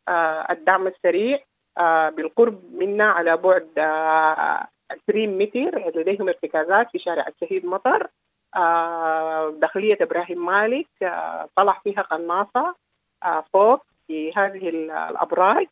آه 0.08 0.48
الدعم 0.52 0.88
السريع. 0.88 1.40
بالقرب 2.10 2.62
منا 2.74 3.06
على 3.12 3.38
بعد 3.38 3.70
آه 3.78 4.68
20 5.10 5.38
متر 5.38 5.92
لديهم 5.96 6.28
ارتكازات 6.28 6.88
في 6.92 7.00
شارع 7.00 7.26
الشهيد 7.28 7.66
مطر. 7.66 8.08
آه 8.56 9.50
داخلية 9.50 9.98
إبراهيم 10.02 10.46
مالك 10.46 10.88
آه 11.04 11.50
طلع 11.56 11.82
فيها 11.84 12.02
قناصة 12.02 12.76
آه 13.24 13.44
فوق 13.54 13.84
في 14.08 14.32
هذه 14.38 14.70
ال- 14.70 14.92
الأبراج. 14.92 15.68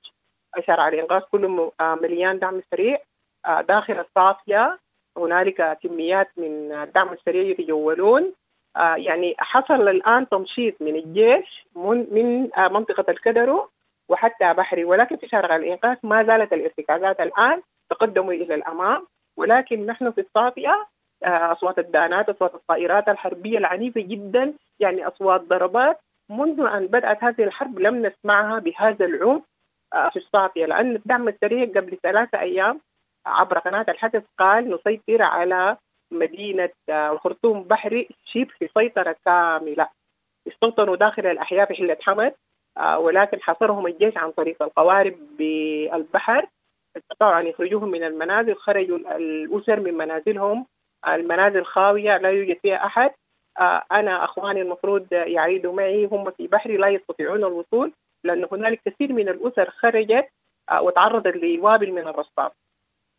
شارع 0.67 0.87
الإنقاذ 0.87 1.21
كله 1.31 1.71
آه 1.81 1.95
مليان 1.95 2.39
دعم 2.39 2.61
سريع. 2.71 2.97
آه 3.45 3.61
داخل 3.61 3.99
الصافية 3.99 4.79
هنالك 5.17 5.77
كميات 5.83 6.29
من 6.37 6.71
الدعم 6.71 7.13
السريع 7.13 7.41
يتجولون. 7.43 8.33
آه، 8.77 8.95
يعني 8.95 9.35
حصل 9.39 9.87
الآن 9.87 10.29
تنشيط 10.29 10.81
من 10.81 10.95
الجيش 10.95 11.65
من, 11.75 12.07
من 12.11 12.49
آه، 12.57 12.67
منطقة 12.67 13.05
الكدرو 13.11 13.69
وحتى 14.13 14.53
بحري 14.53 14.83
ولكن 14.85 15.17
في 15.17 15.27
شارع 15.27 15.55
الإنقاذ 15.55 15.97
ما 16.03 16.23
زالت 16.23 16.53
الارتكازات 16.53 17.21
الآن 17.21 17.61
تقدموا 17.89 18.33
إلى 18.33 18.55
الأمام. 18.55 19.07
ولكن 19.37 19.85
نحن 19.85 20.11
في 20.11 20.21
الصافية 20.21 20.87
آه، 21.23 21.51
أصوات 21.51 21.79
الدانات 21.79 22.29
أصوات 22.29 22.55
الطائرات 22.55 23.09
الحربية 23.09 23.57
العنيفة 23.57 24.01
جدا 24.01 24.53
يعني 24.79 25.07
أصوات 25.07 25.41
ضربات. 25.41 25.99
منذ 26.29 26.59
أن 26.59 26.87
بدأت 26.87 27.23
هذه 27.23 27.43
الحرب 27.43 27.79
لم 27.79 28.05
نسمعها 28.05 28.59
بهذا 28.59 29.05
العنف 29.05 29.41
آه، 29.93 30.09
في 30.09 30.19
الصافية 30.19 30.65
لأن 30.65 30.95
الدعم 30.95 31.27
السريع 31.27 31.65
قبل 31.65 31.97
ثلاثة 32.03 32.39
أيام 32.39 32.81
عبر 33.25 33.59
قناة 33.59 33.85
الحدث 33.89 34.23
قال 34.39 34.69
نسيطر 34.69 35.21
على 35.21 35.77
مدينة 36.11 36.69
آه، 36.89 37.11
الخرطوم 37.11 37.63
بحري 37.63 38.09
شبه 38.25 38.69
سيطرة 38.77 39.15
كاملة. 39.25 39.87
استوطنوا 40.47 40.95
داخل 40.95 41.25
الأحياء 41.25 41.67
في 41.67 41.73
حلة 41.73 41.97
حمد 42.01 42.33
ولكن 42.97 43.41
حصرهم 43.41 43.87
الجيش 43.87 44.17
عن 44.17 44.31
طريق 44.31 44.63
القوارب 44.63 45.15
بالبحر. 45.37 46.47
استطاعوا 46.97 47.39
أن 47.39 47.47
يخرجوهم 47.47 47.91
من 47.91 48.03
المنازل 48.03 48.55
خرجوا 48.55 48.97
الأسر 48.97 49.79
من 49.79 49.93
منازلهم. 49.93 50.65
المنازل 51.07 51.65
خاوية 51.65 52.17
لا 52.17 52.29
يوجد 52.29 52.57
فيها 52.61 52.85
أحد. 52.85 53.11
آه، 53.59 53.83
أنا 53.91 54.23
أخواني 54.25 54.61
المفروض 54.61 55.07
يعيدوا 55.11 55.73
معي 55.73 56.05
هم 56.05 56.31
في 56.31 56.47
بحري 56.47 56.77
لا 56.77 56.87
يستطيعون 56.87 57.43
الوصول 57.43 57.93
لأن 58.23 58.47
هنالك 58.51 58.81
كثير 58.85 59.13
من 59.13 59.29
الأسر 59.29 59.69
خرجت 59.69 60.29
آه، 60.71 60.81
وتعرضت 60.81 61.35
لوابل 61.35 61.91
من 61.91 62.07
الرصاص. 62.07 62.51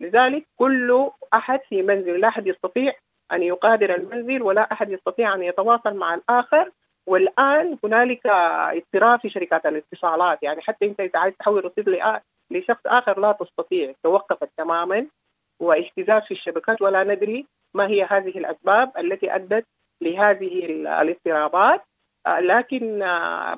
لذلك 0.01 0.47
كل 0.57 1.11
أحد 1.35 1.61
في 1.69 1.83
منزل 1.83 2.21
لا 2.21 2.29
أحد 2.29 2.47
يستطيع 2.47 2.93
أن 3.33 3.43
يقادر 3.43 3.95
المنزل 3.95 4.43
ولا 4.43 4.73
أحد 4.73 4.91
يستطيع 4.91 5.35
أن 5.35 5.43
يتواصل 5.43 5.95
مع 5.97 6.15
الآخر. 6.15 6.71
والآن 7.07 7.77
هنالك 7.85 8.27
اضطراب 8.27 9.21
في 9.21 9.31
شركات 9.31 9.67
الاتصالات. 9.67 10.39
يعني 10.43 10.61
حتى 10.63 10.85
أنت 10.87 11.01
إذا 11.01 11.19
عايز 11.19 11.35
تحول 11.39 11.65
رصيد 11.65 11.89
لشخص 12.51 12.81
آخر 12.87 13.21
لا 13.21 13.33
تستطيع. 13.33 13.93
توقفت 14.05 14.49
تماما 14.57 15.07
واهتزاز 15.61 16.23
في 16.29 16.35
الشبكات 16.35 16.83
ولا 16.83 17.05
ندري 17.05 17.47
ما 17.75 17.87
هي 17.87 18.03
هذه 18.11 18.39
الأسباب 18.39 18.93
التي 18.99 19.35
أدت 19.35 19.65
لهذه 20.03 20.65
ال- 20.67 20.87
الاضطرابات. 20.87 21.81
لكن 22.41 22.99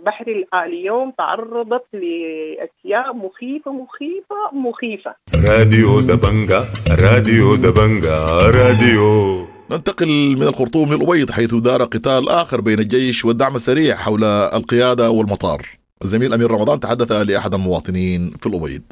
بحر 0.03 0.27
ال- 0.29 0.55
اليوم 0.55 1.11
تعرضت 1.11 1.85
لأشياء 1.93 3.13
مخيفة 3.15 3.73
مخيفة 3.73 4.37
مخيفة. 4.53 5.15
راديو 5.49 6.01
دبنجا 6.01 6.65
راديو 7.03 7.55
دبنجا 7.55 8.27
راديو. 8.59 9.47
ننتقل 9.70 10.37
من 10.37 10.42
الخرطوم 10.42 10.94
للأبيض 10.94 11.31
حيث 11.31 11.55
دار 11.55 11.83
قتال 11.85 12.29
آخر 12.29 12.61
بين 12.61 12.79
الجيش 12.79 13.24
والدعم 13.24 13.57
السريع 13.57 13.96
حول 13.96 14.24
القيادة 14.24 15.11
والمطار. 15.11 15.66
الزميل 16.05 16.35
أمير 16.35 16.50
رمضان 16.50 16.81
تحدث 16.81 17.12
لأحد 17.12 17.55
المواطنين 17.55 18.31
في 18.31 18.46
الأبيض. 18.46 18.83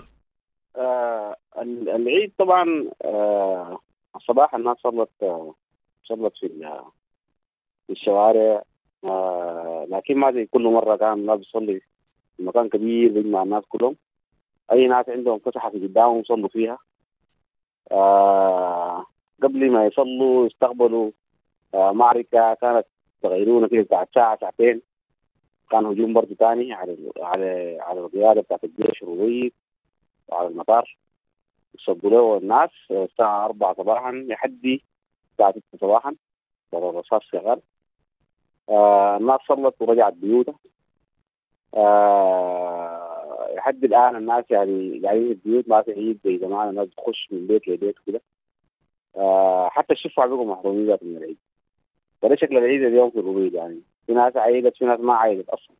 آه 0.76 1.36
ال- 1.58 1.88
العيد 1.88 2.32
طبعا 2.38 2.84
آه 3.04 3.78
الصباح 4.16 4.54
الناس 4.54 4.76
صلت 4.82 5.08
آه 5.22 5.54
صلت 6.08 6.32
في 6.40 6.48
في 7.86 7.92
الشوارع. 7.92 8.62
آه 9.04 9.86
لكن 9.90 10.16
ما 10.16 10.32
زي 10.32 10.46
كل 10.46 10.62
مرة 10.62 10.96
كان 10.96 11.12
الناس 11.12 11.38
بتصلي 11.38 11.80
مكان 12.38 12.68
كبير 12.68 13.12
بيجمع 13.12 13.42
الناس 13.42 13.62
كلهم. 13.68 13.96
أي 14.72 14.86
ناس 14.86 15.04
عندهم 15.08 15.38
فسحه 15.38 15.70
في 15.70 15.78
قدامهم 15.78 16.20
يصلوا 16.20 16.48
فيها. 16.48 16.78
آه 17.92 19.06
قبل 19.44 19.70
ما 19.70 19.86
يصلوا 19.86 20.46
يستقبلوا 20.46 21.10
آه 21.74 21.92
معركة 21.92 22.54
كانت 22.54 22.86
تغيرون 23.22 23.68
كده 23.68 23.82
بتاعت 23.82 24.08
ساعة 24.14 24.38
ساعتين. 24.40 24.82
كان 25.70 25.86
هجوم 25.86 26.12
برضه 26.12 26.34
ثاني 26.34 26.72
على 26.72 27.12
على 27.20 27.78
على 27.80 28.00
القيادة 28.00 28.40
بتاعت 28.40 28.64
الجيش 28.64 29.02
الرويد 29.02 29.52
وعلى 30.28 30.48
المطار. 30.48 30.96
يصبوا 31.74 32.10
له 32.10 32.36
الناس 32.38 32.70
الساعة 32.90 33.44
4 33.44 33.74
صباحا 33.74 34.12
لحد 34.12 34.78
الساعة 35.32 35.50
6 35.52 35.62
صباحا. 35.80 36.14
ضرب 36.72 36.94
الرصاص 36.94 37.22
شغال. 37.32 37.60
آه 38.68 39.16
الناس 39.16 39.40
صلت 39.48 39.74
ورجعت 39.82 40.12
بيوتها. 40.12 40.58
آه 41.76 43.54
لحد 43.56 43.84
الآن 43.84 44.16
الناس 44.16 44.44
يعني 44.50 45.00
قاعدين 45.04 45.30
البيوت 45.30 45.68
ما 45.68 45.82
في 45.82 45.92
عيد 45.92 46.20
زي 46.24 46.38
زمان 46.38 46.68
الناس 46.68 46.88
بتخش 46.88 47.28
من 47.30 47.46
بيت 47.46 47.68
لبيت 47.68 47.96
كده 48.06 48.20
حتى 49.68 49.94
الشفع 49.94 50.26
بقوا 50.26 50.44
محرومين 50.52 50.86
ذات 50.86 51.02
من 51.02 51.16
العيد. 51.16 51.36
فده 52.22 52.36
شكل 52.36 52.56
العيد 52.56 52.82
اليوم 52.82 53.10
في 53.10 53.18
الرويد 53.18 53.54
يعني؟ 53.54 53.80
في 54.06 54.12
ناس 54.12 54.36
عيدت 54.36 54.76
في 54.76 54.84
ناس 54.84 55.00
ما 55.00 55.14
عيدت 55.14 55.48
أصلا. 55.48 55.76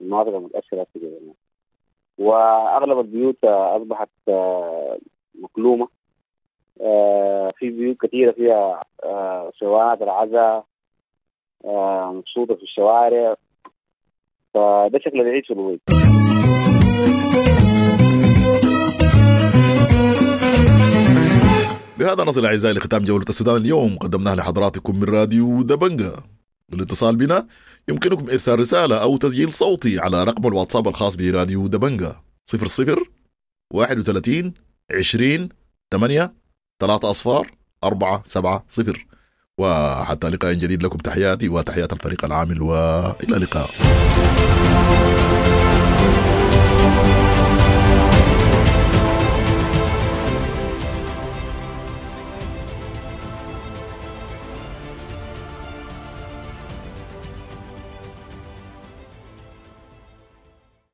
المناطق 0.00 0.34
المتأثرة 0.36 0.86
كده 0.94 1.06
يعني. 1.08 1.34
وأغلب 2.18 2.98
البيوت 2.98 3.44
آه، 3.44 3.76
أصبحت 3.76 4.08
آه، 4.28 4.98
مكلومة. 5.34 5.88
آه، 6.80 7.52
في 7.56 7.70
بيوت 7.70 7.96
كثيرة 7.96 8.32
فيها 8.32 8.84
آه، 9.04 9.52
سوانات 9.60 10.02
العزاء 10.02 10.64
آه، 11.64 12.12
مبسوطة 12.12 12.54
في 12.54 12.62
الشوارع. 12.62 13.36
فده 14.54 14.98
شكل 14.98 15.20
العيد 15.20 15.44
في 15.44 15.52
الويد 15.52 15.80
بهذا 21.98 22.24
نصل 22.24 22.46
أعزائي 22.46 22.74
لختام 22.74 23.04
جولة 23.04 23.24
السودان. 23.28 23.56
اليوم 23.56 23.98
قدمناها 23.98 24.34
لحضراتكم 24.34 25.00
من 25.00 25.04
راديو 25.04 25.62
دبنجا. 25.62 26.16
للاتصال 26.72 27.16
بنا 27.16 27.46
يمكنكم 27.88 28.30
إرسال 28.30 28.60
رسالة 28.60 28.96
أو 28.96 29.16
تسجيل 29.16 29.54
صوتي 29.54 29.98
على 29.98 30.24
رقم 30.24 30.48
الواتساب 30.48 30.88
الخاص 30.88 31.16
براديو 31.16 31.66
دبنجا. 31.66 32.16
00 32.46 33.06
31 33.70 34.54
20 34.98 35.48
8 35.92 36.34
3 36.80 37.10
أصفار 37.10 37.50
4 37.84 38.22
7 38.26 38.64
0 38.68 39.06
وحتى 39.58 40.28
لقاء 40.28 40.52
جديد 40.52 40.82
لكم. 40.82 40.98
تحياتي 40.98 41.48
وتحيات 41.48 41.92
الفريق 41.92 42.24
العامل 42.24 42.62
وإلى 42.62 43.36
اللقاء. 43.36 43.70